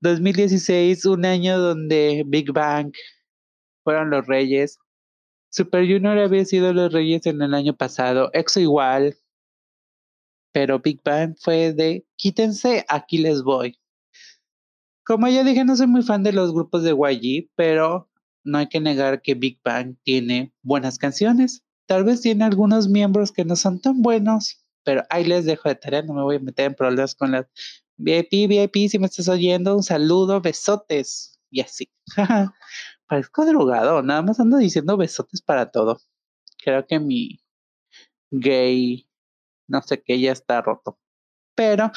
[0.01, 2.91] 2016, un año donde Big Bang
[3.83, 4.77] fueron los reyes.
[5.51, 9.17] Super Junior había sido los reyes en el año pasado, EXO igual,
[10.53, 13.77] pero Big Bang fue de quítense, aquí les voy.
[15.05, 18.09] Como ya dije, no soy muy fan de los grupos de YG, pero
[18.45, 21.63] no hay que negar que Big Bang tiene buenas canciones.
[21.85, 25.75] Tal vez tiene algunos miembros que no son tan buenos, pero ahí les dejo de
[25.75, 27.47] tarea, no me voy a meter en problemas con las
[27.97, 31.89] VIP, VIP, si me estás oyendo, un saludo, besotes y así.
[33.11, 35.99] Parezco drogado, nada más ando diciendo besotes para todo.
[36.63, 37.41] Creo que mi
[38.31, 39.05] gay,
[39.67, 40.97] no sé qué, ya está roto.
[41.53, 41.91] Pero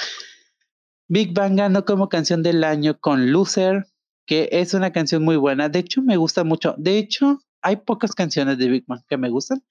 [1.07, 3.87] Big Bang ganó como canción del año con Loser,
[4.27, 5.69] que es una canción muy buena.
[5.69, 6.75] De hecho, me gusta mucho.
[6.79, 9.63] De hecho, hay pocas canciones de Big Bang que me gustan.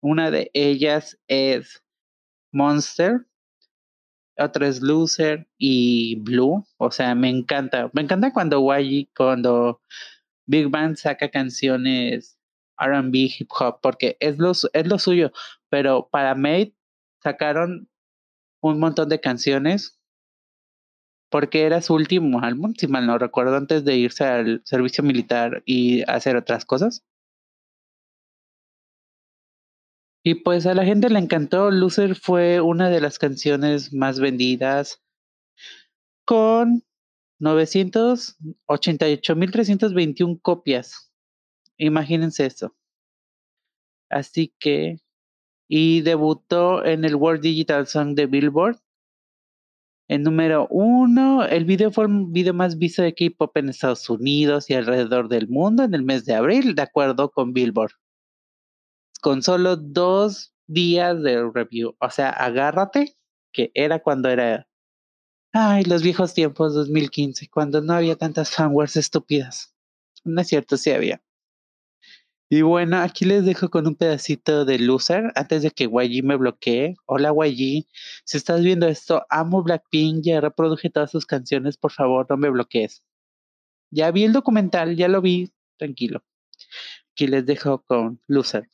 [0.00, 1.84] Una de ellas es
[2.50, 3.26] Monster,
[4.38, 6.64] otra es Loser y Blue.
[6.78, 7.90] O sea, me encanta.
[7.92, 9.82] Me encanta cuando YG, cuando
[10.48, 12.38] Big Bang saca canciones
[12.78, 15.30] RB, hip hop, porque es lo, es lo suyo.
[15.68, 16.74] Pero para Made
[17.22, 17.88] sacaron
[18.60, 20.00] un montón de canciones
[21.30, 25.62] porque era su último álbum, si mal no recuerdo, antes de irse al servicio militar
[25.66, 27.04] y hacer otras cosas.
[30.24, 31.70] Y pues a la gente le encantó.
[31.70, 35.02] Loser fue una de las canciones más vendidas
[36.24, 36.82] con
[37.40, 41.10] 988.321 copias.
[41.78, 42.74] Imagínense eso.
[44.10, 45.00] Así que,
[45.68, 48.78] y debutó en el World Digital Song de Billboard
[50.08, 54.70] En número uno, el video fue el video más visto de K-pop en Estados Unidos
[54.70, 57.92] y alrededor del mundo en el mes de abril, de acuerdo con Billboard.
[59.20, 61.94] Con solo dos días de review.
[62.00, 63.16] O sea, agárrate,
[63.52, 64.66] que era cuando era.
[65.60, 69.74] Ay, los viejos tiempos 2015, cuando no había tantas fanwares estúpidas.
[70.22, 71.20] No es cierto, sí había.
[72.48, 76.36] Y bueno, aquí les dejo con un pedacito de Loser antes de que YG me
[76.36, 76.94] bloquee.
[77.06, 77.88] Hola YG,
[78.24, 82.50] si estás viendo esto, amo Blackpink, ya reproduje todas sus canciones, por favor, no me
[82.50, 83.02] bloquees.
[83.90, 86.22] Ya vi el documental, ya lo vi, tranquilo.
[87.10, 88.70] Aquí les dejo con Loser.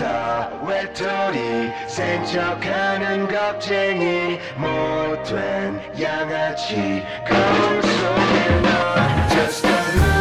[0.00, 10.19] 루저 외톨이 센 척하는 겁쟁이 못된 양아치 거울 속에 넌 Just a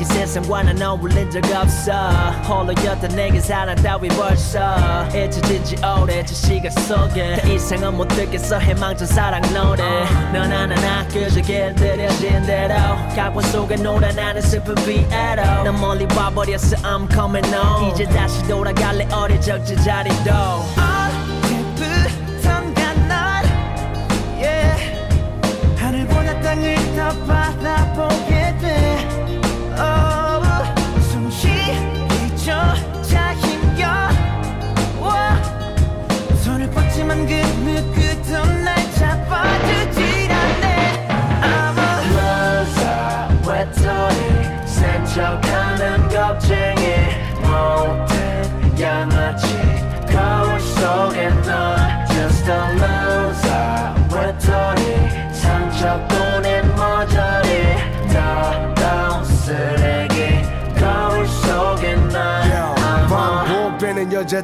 [0.00, 1.92] 솔직히 세상과는 어울린 적 없어.
[2.48, 5.06] 홀로였던 내게 사랑 따위 벌써.
[5.08, 7.36] 잊혀진 지 오래 저 시간 속에.
[7.36, 8.58] 더 이상은 못 듣겠어.
[8.58, 10.04] 해망전 사랑 노래.
[10.32, 12.74] 넌 하나나 그저 길들여진 대로.
[13.14, 15.64] 각본 속에 놀아 나는 슬픈 비애로.
[15.64, 16.76] 난 멀리 와버렸어.
[16.82, 17.92] I'm coming home.
[17.92, 19.06] 이제 다시 돌아갈래.
[19.12, 20.30] 어릴 적 제자리도.
[23.06, 23.44] 난
[24.38, 24.96] yeah.
[25.76, 28.39] 하늘보다 땅을 더 바라보게
[45.20, 45.49] out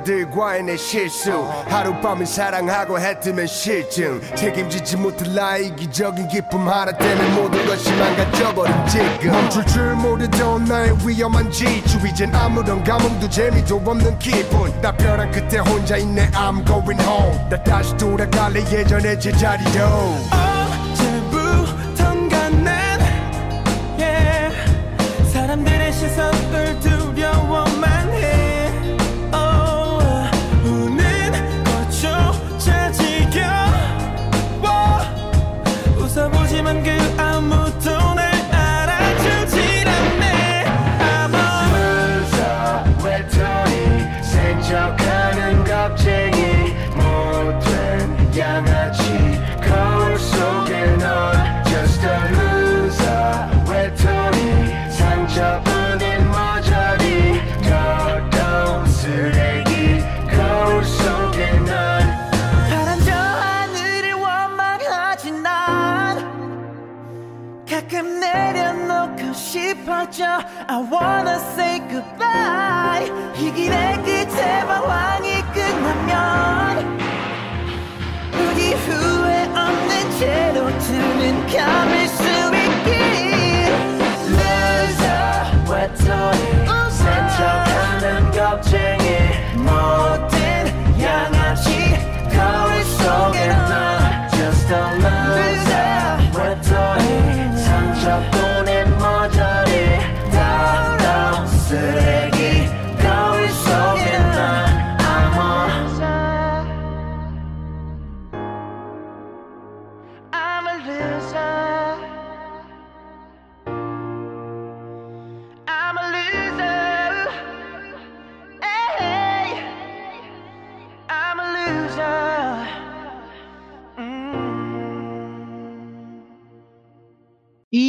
[0.07, 1.33] 여자들과의 내 실수.
[1.69, 4.21] 하룻밤을 사랑하고 해뜨면 실증.
[4.37, 9.33] 책임지지 못할 나의 이기적인 기쁨 하나 때문에 모든 것이 망가져버린 지금.
[9.33, 11.99] 멈출 줄 모르던 나의 위험한 지주.
[12.07, 14.81] 이젠 아무런 감흥도 재미도 없는 기분.
[14.81, 16.31] 나 벼랑 끝에 혼자 있네.
[16.31, 17.51] I'm going home.
[17.51, 18.61] 나 다시 돌아갈래.
[18.61, 20.56] 예전의 제자리로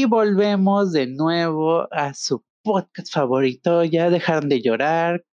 [0.07, 3.83] volvemos de nuevo a su podcast favorito.
[3.83, 5.25] Ya dejaron de llorar,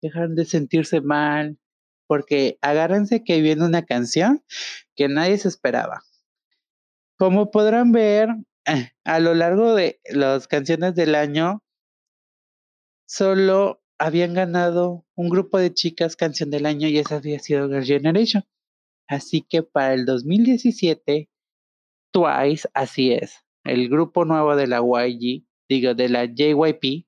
[0.00, 1.58] dejaron de sentirse mal,
[2.06, 4.44] porque agárrense que viene una canción
[4.94, 6.02] que nadie se esperaba.
[7.18, 8.28] Como podrán ver,
[8.66, 11.62] eh, a lo largo de las canciones del año,
[13.06, 17.84] solo habían ganado un grupo de chicas canción del año y esa había sido Girl
[17.84, 18.44] Generation.
[19.06, 21.28] Así que para el 2017,
[22.12, 27.06] Twice, así es, el grupo nuevo de la YG, digo, de la JYP,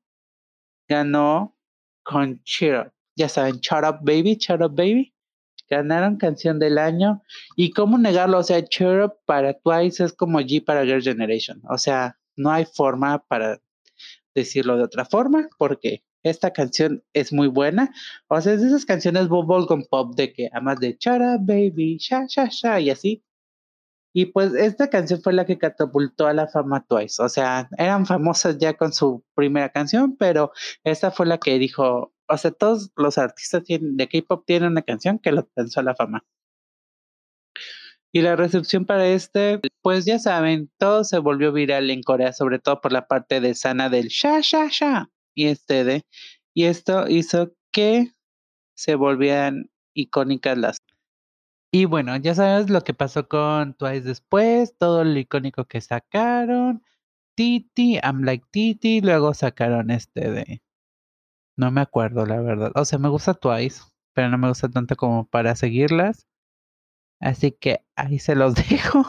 [0.89, 1.57] ganó
[2.03, 2.93] con Cheer Up.
[3.17, 5.13] Ya saben, Shut Up Baby, Shut Up Baby.
[5.69, 7.23] Ganaron canción del año.
[7.57, 8.39] ¿Y cómo negarlo?
[8.39, 11.63] O sea, Cheer Up para Twice es como G para Girl Generation.
[11.69, 13.61] O sea, no hay forma para
[14.35, 17.93] decirlo de otra forma, porque esta canción es muy buena.
[18.29, 21.47] O sea, es de esas canciones bubble con pop de que amas de Shut Up
[21.47, 23.23] Baby, Sha, Sha, Sha, y así.
[24.17, 27.21] Y pues esta canción fue la que catapultó a la fama Twice.
[27.21, 30.53] O sea, eran famosas ya con su primera canción, pero
[30.85, 35.19] esta fue la que dijo, o sea, todos los artistas de K-Pop tienen una canción
[35.19, 36.25] que los lanzó a la fama.
[38.13, 42.61] Y la recepción para este, pues ya saben, todo se volvió viral en Corea, sobre
[42.61, 46.03] todo por la parte de sana del sha sha sha y este de,
[46.55, 48.13] y esto hizo que
[48.77, 50.79] se volvieran icónicas las
[51.75, 56.85] y bueno, ya sabes lo que pasó con Twice después, todo lo icónico que sacaron.
[57.35, 60.63] Titi, I'm like Titi, luego sacaron este de...
[61.57, 62.71] No me acuerdo, la verdad.
[62.77, 66.29] O sea, me gusta Twice, pero no me gusta tanto como para seguirlas.
[67.19, 69.05] Así que ahí se los dejo.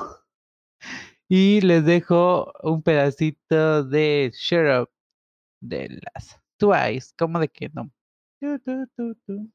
[1.30, 4.90] y les dejo un pedacito de Sheriff
[5.62, 7.14] de las Twice.
[7.16, 7.92] ¿Cómo de que no?
[8.40, 9.52] Tu, tu, tu,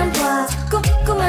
[0.00, 1.19] gian qua có có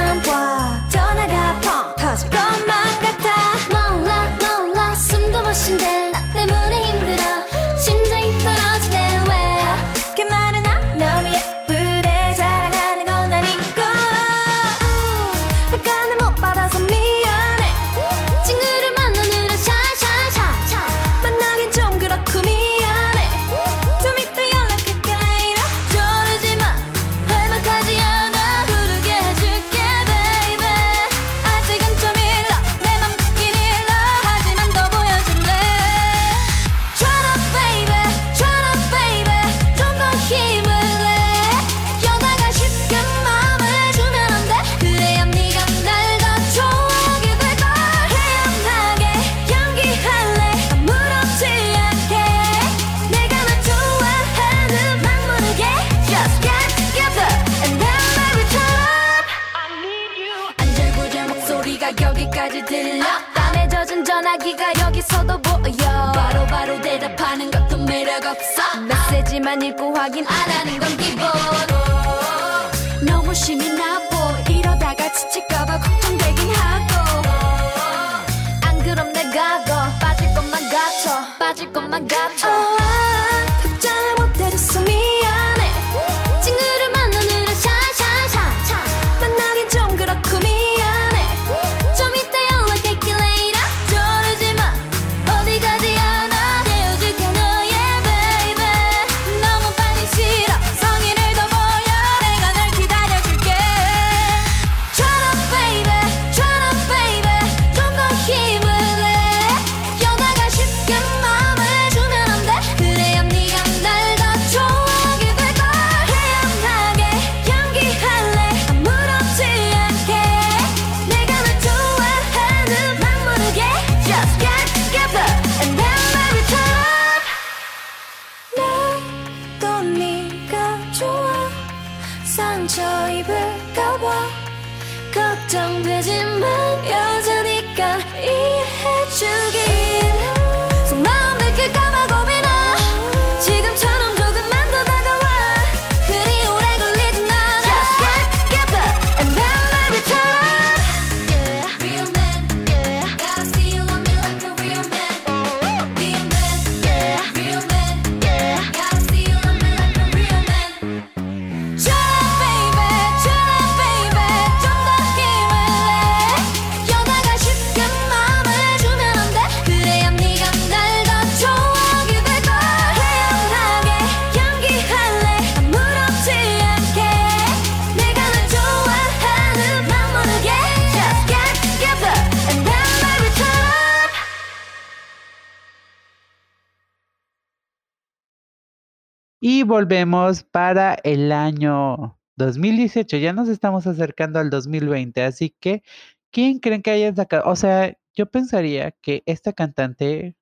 [189.71, 193.15] volvemos para el año 2018.
[193.17, 195.81] Ya nos estamos acercando al 2020, así que,
[196.29, 197.49] ¿quién creen que haya sacado?
[197.49, 200.35] O sea, yo pensaría que esta cantante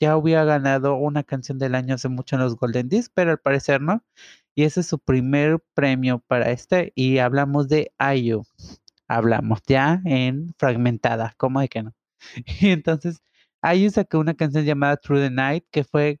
[0.00, 3.38] ya hubiera ganado una canción del año hace mucho en los Golden Disc, pero al
[3.38, 4.04] parecer no.
[4.56, 6.92] Y ese es su primer premio para este.
[6.96, 8.42] Y hablamos de IU.
[9.06, 11.34] Hablamos ya en fragmentada.
[11.38, 11.94] ¿Cómo de que no?
[12.60, 13.22] Y entonces,
[13.62, 16.20] IU sacó una canción llamada Through the Night, que fue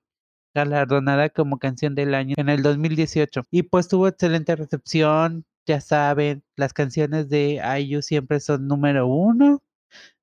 [0.54, 5.44] galardonada como canción del año en el 2018 y pues tuvo excelente recepción.
[5.66, 9.62] Ya saben, las canciones de IU siempre son número uno,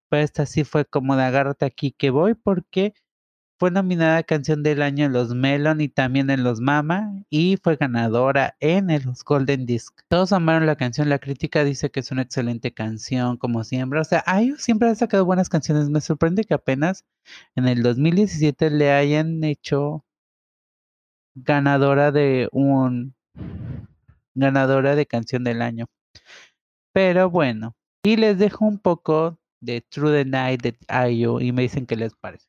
[0.09, 2.93] pero esta sí fue como de agárrate aquí que voy porque
[3.59, 7.75] fue nominada Canción del Año en los Melon y también en los Mama y fue
[7.75, 9.93] ganadora en los Golden Disc.
[10.07, 13.99] Todos amaron la canción, la crítica dice que es una excelente canción como siempre.
[13.99, 15.89] O sea, IU siempre ha sacado buenas canciones.
[15.89, 17.03] Me sorprende que apenas
[17.55, 20.05] en el 2017 le hayan hecho
[21.35, 23.15] ganadora de un
[24.35, 25.87] ganadora de canción del año.
[26.93, 30.77] Pero bueno, y les dejo un poco de Through the Night de
[31.11, 32.47] IU y me dicen qué les parece.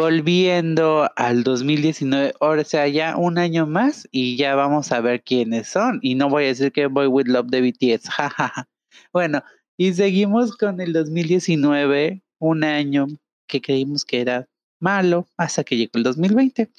[0.00, 5.68] Volviendo al 2019, ahora sea ya un año más y ya vamos a ver quiénes
[5.68, 5.98] son.
[6.00, 8.66] Y no voy a decir que Boy With Love de BTS, jajaja.
[9.12, 9.42] bueno,
[9.76, 13.08] y seguimos con el 2019, un año
[13.46, 14.48] que creímos que era
[14.80, 16.70] malo hasta que llegó el 2020.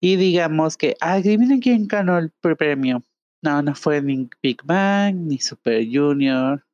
[0.00, 3.02] Y digamos que, adivinen quién ganó el pre- premio.
[3.42, 6.64] No, no fue ni Big Bang, ni Super Junior,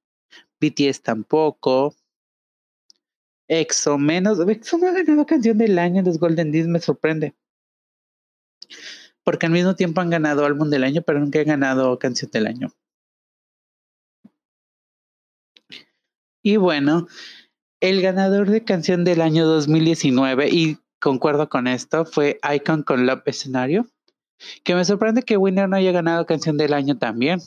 [0.61, 1.97] BTS tampoco.
[3.49, 4.39] EXO menos.
[4.41, 7.35] EXO no ha ganado canción del año en los Golden Disc, me sorprende.
[9.23, 12.47] Porque al mismo tiempo han ganado álbum del año, pero nunca han ganado canción del
[12.47, 12.73] año.
[16.43, 17.07] Y bueno,
[17.81, 23.23] el ganador de canción del año 2019, y concuerdo con esto, fue Icon con Love
[23.27, 23.87] Escenario.
[24.63, 27.41] Que me sorprende que Winner no haya ganado canción del año también.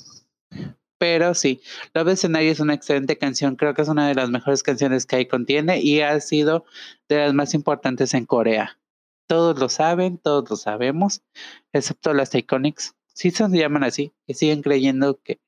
[0.98, 1.62] Pero sí,
[1.93, 3.56] Love Escenario es una excelente canción.
[3.56, 6.66] Creo que es una de las mejores canciones que Icon tiene y ha sido
[7.08, 8.80] de las más importantes en Corea.
[9.28, 11.22] Todos lo saben, todos lo sabemos,
[11.74, 12.95] excepto las Iconics.
[13.14, 15.39] Sí se llaman así, que siguen creyendo que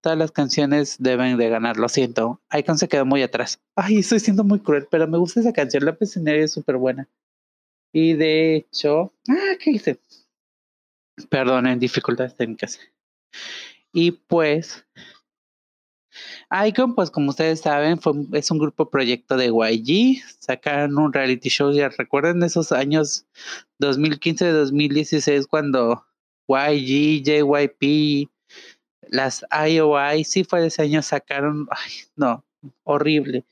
[0.00, 1.76] todas las canciones deben de ganar.
[1.76, 3.60] Lo siento, Icon se quedó muy atrás.
[3.76, 5.84] Ay, estoy siendo muy cruel, pero me gusta esa canción.
[5.84, 7.08] Love Escenario es súper buena.
[7.92, 10.00] Y de hecho, ah, ¿qué hice?
[11.28, 12.80] Perdonen, dificultades técnicas.
[13.92, 14.86] Y pues,
[16.66, 17.98] Icon, pues como ustedes saben,
[18.32, 20.22] es un grupo proyecto de YG.
[20.38, 23.26] Sacaron un reality show, ya recuerden esos años
[23.80, 26.04] 2015-2016 cuando
[26.48, 28.28] YG, JYP,
[29.08, 32.44] las IOI, sí fue ese año, sacaron, ay, no,
[32.84, 33.44] horrible.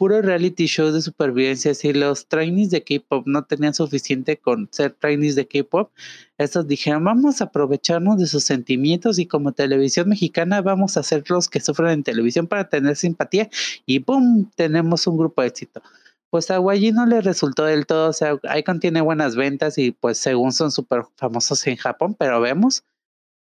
[0.00, 1.74] Puro reality show de supervivencia.
[1.74, 5.92] Si los trainees de K-pop no tenían suficiente con ser trainees de K-pop,
[6.38, 11.24] estos dijeron, vamos a aprovecharnos de sus sentimientos y como televisión mexicana vamos a ser
[11.28, 13.50] los que sufren en televisión para tener simpatía
[13.84, 14.50] y ¡boom!
[14.56, 15.82] Tenemos un grupo de éxito.
[16.30, 19.90] Pues a YG no le resultó del todo, o sea, Icon tiene buenas ventas y
[19.90, 22.84] pues según son súper famosos en Japón, pero vemos,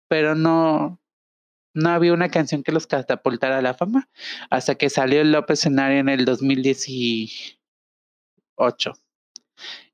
[0.09, 1.00] pero no,
[1.75, 4.09] no había una canción que los catapultara a la fama
[4.51, 8.93] hasta que salió el López Escenario en el 2018.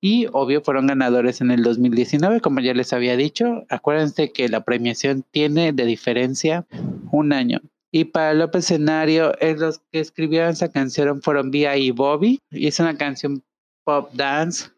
[0.00, 3.64] Y obvio fueron ganadores en el 2019, como ya les había dicho.
[3.68, 6.66] Acuérdense que la premiación tiene de diferencia
[7.10, 7.60] un año.
[7.90, 12.40] Y para López Escenario, eh, los que escribieron esa canción fueron Via y Bobby.
[12.50, 13.42] Y es una canción
[13.84, 14.70] pop dance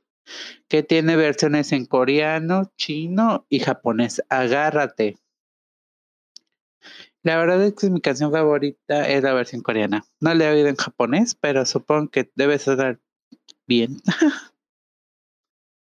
[0.68, 4.22] que tiene versiones en coreano, chino y japonés.
[4.28, 5.16] Agárrate.
[7.28, 10.02] La verdad es que mi canción favorita es la versión coreana.
[10.18, 13.00] No la he oído en japonés, pero supongo que debe sonar
[13.66, 14.00] bien.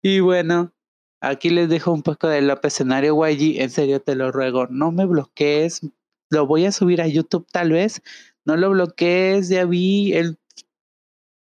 [0.02, 0.74] y bueno,
[1.22, 3.58] aquí les dejo un poco del escenario YG.
[3.58, 5.80] En serio, te lo ruego, no me bloquees.
[6.28, 8.02] Lo voy a subir a YouTube tal vez.
[8.44, 10.38] No lo bloquees, ya vi el...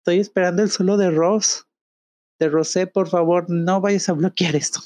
[0.05, 1.67] Estoy esperando el solo de Ross.
[2.39, 4.79] De Rosé, por favor, no vayas a bloquear esto.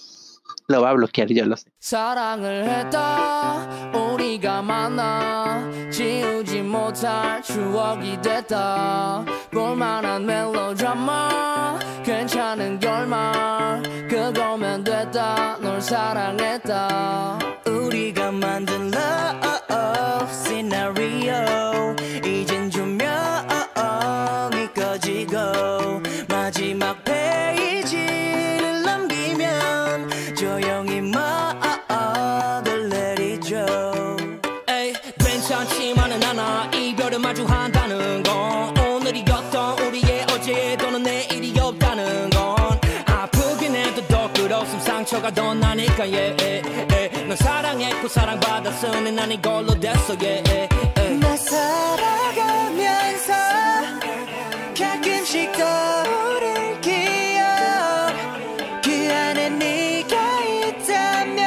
[0.69, 1.71] lo va a bloquear, ya lo sé.
[1.81, 3.39] 사랑했다
[3.95, 4.62] 우리가
[18.33, 19.15] 만든 love
[46.05, 46.61] 더 나니까 yeah, yeah,
[46.93, 47.09] yeah.
[47.27, 50.15] 넌 사랑했고 사랑받았으니 난 이걸로 됐어.
[50.21, 51.19] yeah, yeah, yeah.
[51.19, 53.33] 나 살아가면서
[54.79, 58.13] 가끔씩 떠오를 기억.
[58.85, 61.41] 그 안에 네가 있다면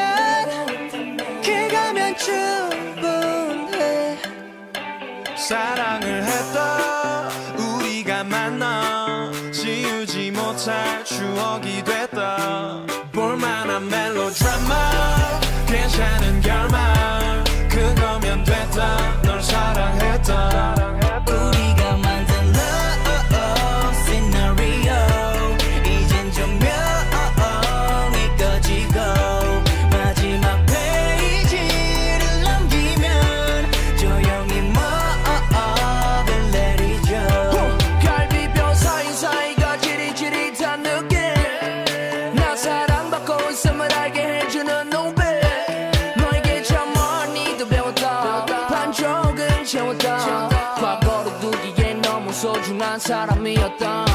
[1.43, 4.17] 그거면 충분해.
[5.37, 7.29] 사랑을 했다.
[7.57, 12.86] 우리가 만나 지우지 못할 추억이 됐다
[14.37, 17.43] 드라마 괜찮은 결말.
[17.69, 20.76] 그거면 됐다 널 사랑했다
[52.97, 54.06] cansar a minha tão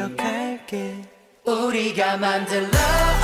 [0.00, 1.04] 기억할게.
[1.44, 3.20] 우리가 만든 love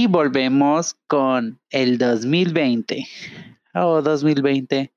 [0.00, 3.04] Y volvemos con el 2020.
[3.74, 4.94] Oh, 2020.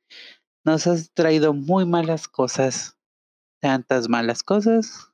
[0.63, 2.99] Nos has traído muy malas cosas.
[3.61, 5.11] Tantas malas cosas.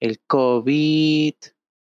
[0.00, 1.34] El COVID,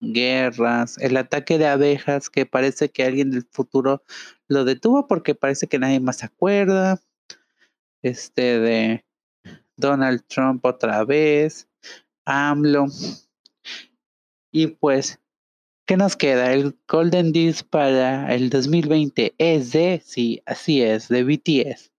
[0.02, 4.02] guerras, el ataque de abejas que parece que alguien del futuro
[4.46, 7.00] lo detuvo porque parece que nadie más se acuerda.
[8.02, 9.06] Este de
[9.78, 11.70] Donald Trump otra vez.
[12.26, 12.84] AMLO.
[14.52, 15.18] Y pues
[15.88, 16.52] ¿Qué nos queda?
[16.52, 21.90] El Golden Disc para el 2020 es de, sí, así es, de BTS.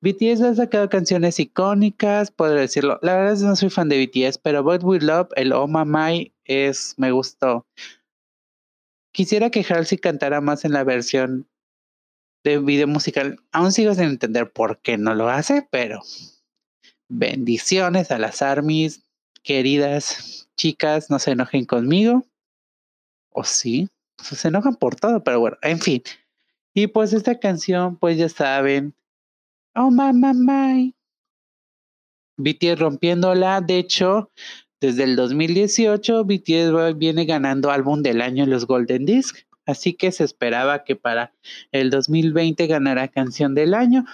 [0.00, 2.98] BTS ha sacado canciones icónicas, podría decirlo.
[3.02, 5.68] La verdad es que no soy fan de BTS, pero But We Love, el Oh
[5.68, 7.66] Mamai, es, me gustó.
[9.12, 11.46] Quisiera que Halsey cantara más en la versión
[12.42, 13.36] de video musical.
[13.52, 16.00] Aún sigo sin entender por qué no lo hace, pero
[17.10, 19.04] bendiciones a las armies,
[19.42, 22.24] queridas chicas, no se enojen conmigo.
[23.32, 23.88] O sí,
[24.22, 26.02] se enojan por todo, pero bueno, en fin.
[26.74, 28.94] Y pues esta canción, pues ya saben.
[29.74, 30.94] Oh, mamá, my.
[32.36, 33.60] BTS rompiéndola.
[33.60, 34.30] De hecho,
[34.80, 39.36] desde el 2018, BTS viene ganando álbum del año en los Golden Disc.
[39.66, 41.32] Así que se esperaba que para
[41.70, 44.04] el 2020 ganara canción del año.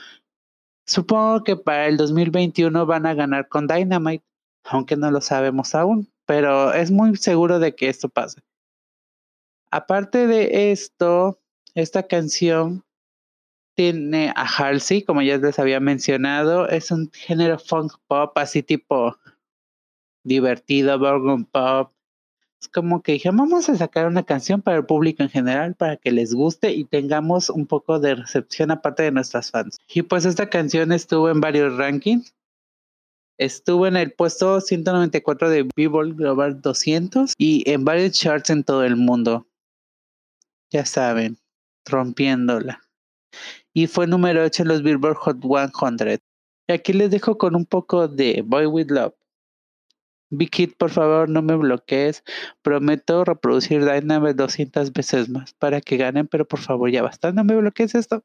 [0.87, 4.25] Supongo que para el 2021 van a ganar con Dynamite,
[4.65, 8.41] aunque no lo sabemos aún, pero es muy seguro de que esto pase.
[9.77, 11.39] Aparte de esto,
[11.75, 12.83] esta canción
[13.77, 19.19] tiene a Halsey, como ya les había mencionado, es un género funk pop, así tipo
[20.25, 21.93] divertido, Borgon pop.
[22.59, 25.99] Es como que dije, vamos a sacar una canción para el público en general, para
[25.99, 29.77] que les guste y tengamos un poco de recepción aparte de nuestras fans.
[29.93, 32.35] Y pues esta canción estuvo en varios rankings.
[33.39, 38.83] Estuvo en el puesto 194 de Billboard Global 200 y en varios charts en todo
[38.83, 39.47] el mundo.
[40.71, 41.39] Ya saben,
[41.85, 42.83] rompiéndola.
[43.73, 46.21] Y fue número 8 en los Billboard Hot 100.
[46.69, 49.15] Y aquí les dejo con un poco de Boy With Love.
[50.31, 52.25] Big Hit, por favor, no me bloquees.
[52.63, 57.33] Prometo reproducir Dynamite 200 veces más para que ganen, pero por favor, ya basta.
[57.33, 58.25] No me bloquees esto.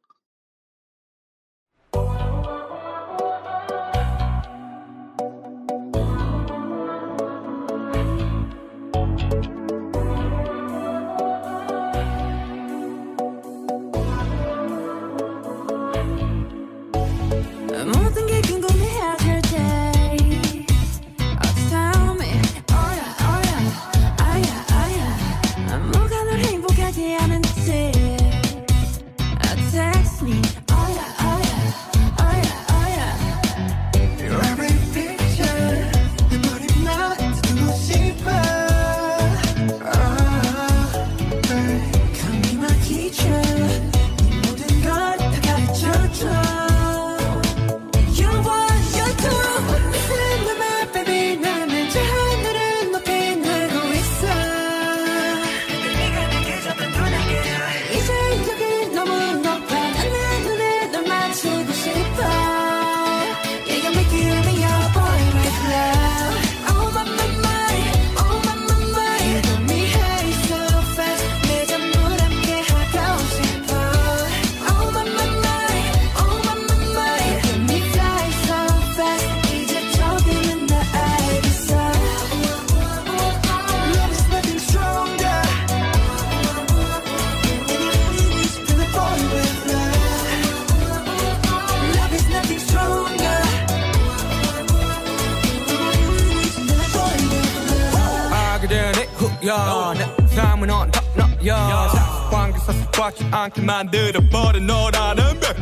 [100.36, 101.92] 밤은 on top 너여
[102.32, 105.58] 관계사 꽉지 않게 만들어버린 너라는 백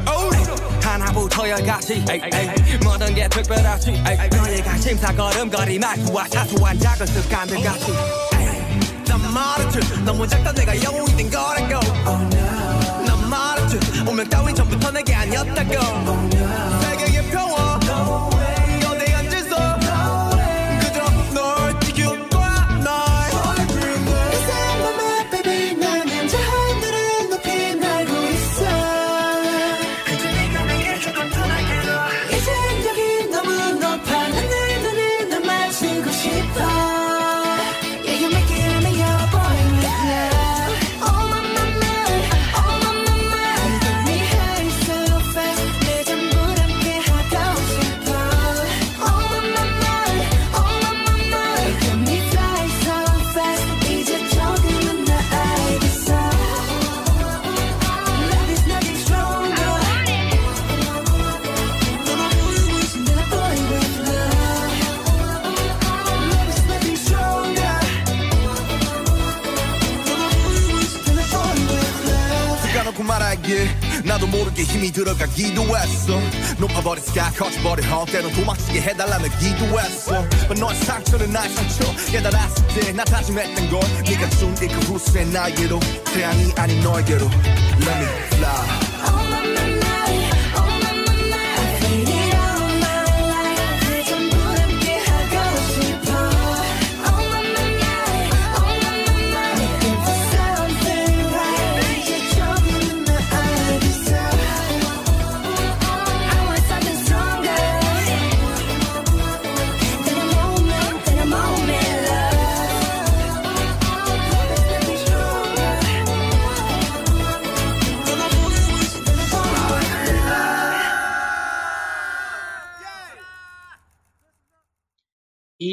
[0.83, 2.03] 하나부터 열까지.
[2.83, 3.91] 모든 게 특별하지.
[4.31, 7.93] 너희가 심사 걸음거리 말투와 사소한 작은 습관들 같이.
[9.07, 10.03] 난 말했지.
[10.03, 10.51] 너무 작다.
[10.51, 11.79] 내가 영웅이 된 거라고.
[13.05, 13.77] 난 말했지.
[14.07, 15.71] 운명 따윈 전부터 내게 아니었다고.
[16.81, 16.88] 세계
[74.31, 76.19] 모르게 힘이 들어가 기도 했어.
[76.59, 80.21] 높아버린 스카 커져버린 헛 때론 도망치게 해달라며 기도했어.
[80.47, 82.11] But 너의 상처는 나의 상처.
[82.11, 85.79] 깨달았을 때 나 다짐했던 건 네가 준이그 후세 나에게로.
[86.13, 87.25] 태양이 아닌 너에게로.
[87.25, 88.88] Let me fly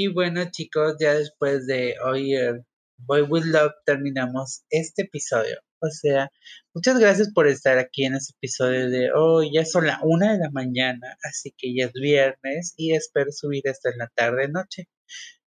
[0.08, 2.62] Bueno, chicos, ya después de oír
[2.98, 5.56] Boy With Love terminamos este episodio.
[5.80, 6.30] O sea,
[6.74, 9.50] muchas gracias por estar aquí en este episodio de hoy.
[9.52, 13.62] ya son la una de la mañana, así que ya es viernes y espero subir
[13.66, 14.88] esto en la tarde noche.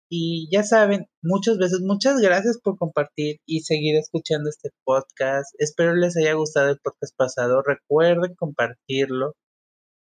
[0.09, 5.53] Y ya saben, muchas veces, muchas gracias por compartir y seguir escuchando este podcast.
[5.59, 7.61] Espero les haya gustado el podcast pasado.
[7.63, 9.33] Recuerden compartirlo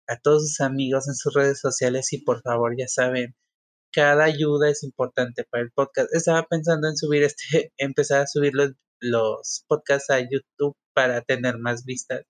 [0.07, 3.35] a todos sus amigos en sus redes sociales y por favor, ya saben,
[3.93, 6.13] cada ayuda es importante para el podcast.
[6.13, 11.57] Estaba pensando en subir este, empezar a subir los, los podcasts a YouTube para tener
[11.57, 12.23] más vistas.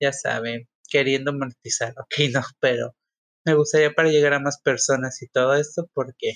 [0.00, 2.94] Ya saben, queriendo monetizar, ok, no, pero
[3.46, 6.34] me gustaría para llegar a más personas y todo esto porque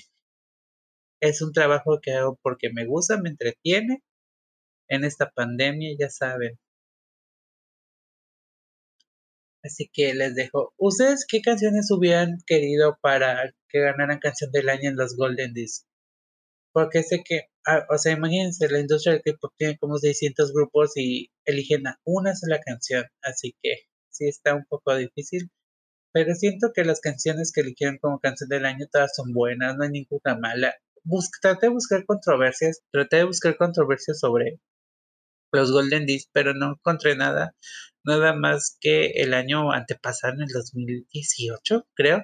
[1.21, 4.03] es un trabajo que hago porque me gusta, me entretiene
[4.89, 6.59] en esta pandemia, ya saben.
[9.63, 10.73] Así que les dejo.
[10.77, 15.85] ¿Ustedes qué canciones hubieran querido para que ganaran canción del año en los Golden Discs?
[16.73, 20.93] Porque sé que, ah, o sea, imagínense, la industria del K-pop tiene como 600 grupos
[20.95, 23.05] y eligen a una sola canción.
[23.21, 25.49] Así que sí está un poco difícil.
[26.13, 29.83] Pero siento que las canciones que eligieron como canción del año todas son buenas, no
[29.83, 30.75] hay ninguna mala.
[31.03, 34.59] Bus traté de buscar controversias, traté de buscar controversias sobre
[35.51, 37.55] los Golden Discs, pero no encontré nada,
[38.03, 42.23] nada más que el año antepasado, en el 2018, creo,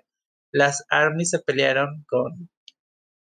[0.51, 2.49] las Army se pelearon con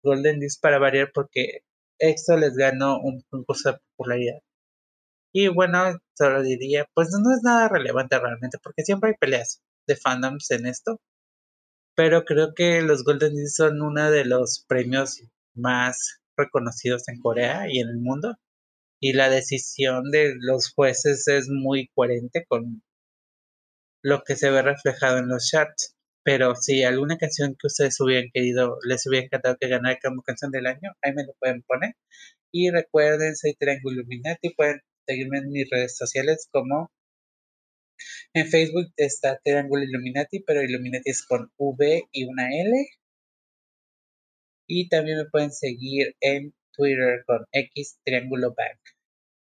[0.02, 1.60] Golden Discs para variar porque
[1.98, 4.38] esto les ganó un concurso de popularidad.
[5.32, 9.96] Y bueno, solo diría, pues no es nada relevante realmente, porque siempre hay peleas de
[9.96, 11.00] fandoms en esto.
[11.94, 15.20] Pero creo que los Golden Discs son uno de los premios
[15.54, 18.36] más reconocidos en Corea y en el mundo
[19.00, 22.82] y la decisión de los jueces es muy coherente con
[24.02, 25.94] lo que se ve reflejado en los charts.
[26.24, 30.50] Pero si alguna canción que ustedes hubieran querido, les hubiera encantado que ganara como canción
[30.50, 31.94] del año, ahí me lo pueden poner.
[32.52, 36.90] Y recuerden, soy Triángulo Illuminati, pueden seguirme en mis redes sociales como
[38.34, 42.86] en Facebook está Triángulo Illuminati, pero Illuminati es con V y una L.
[44.68, 48.78] Y también me pueden seguir en Twitter con X Triángulo Bank.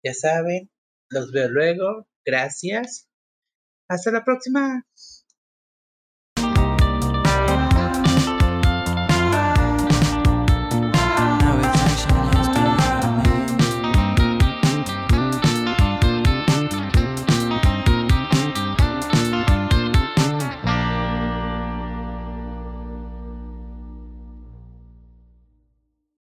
[0.03, 0.71] Ya saben,
[1.11, 2.09] los veo luego.
[2.25, 3.09] Gracias.
[3.89, 4.85] Hasta la próxima.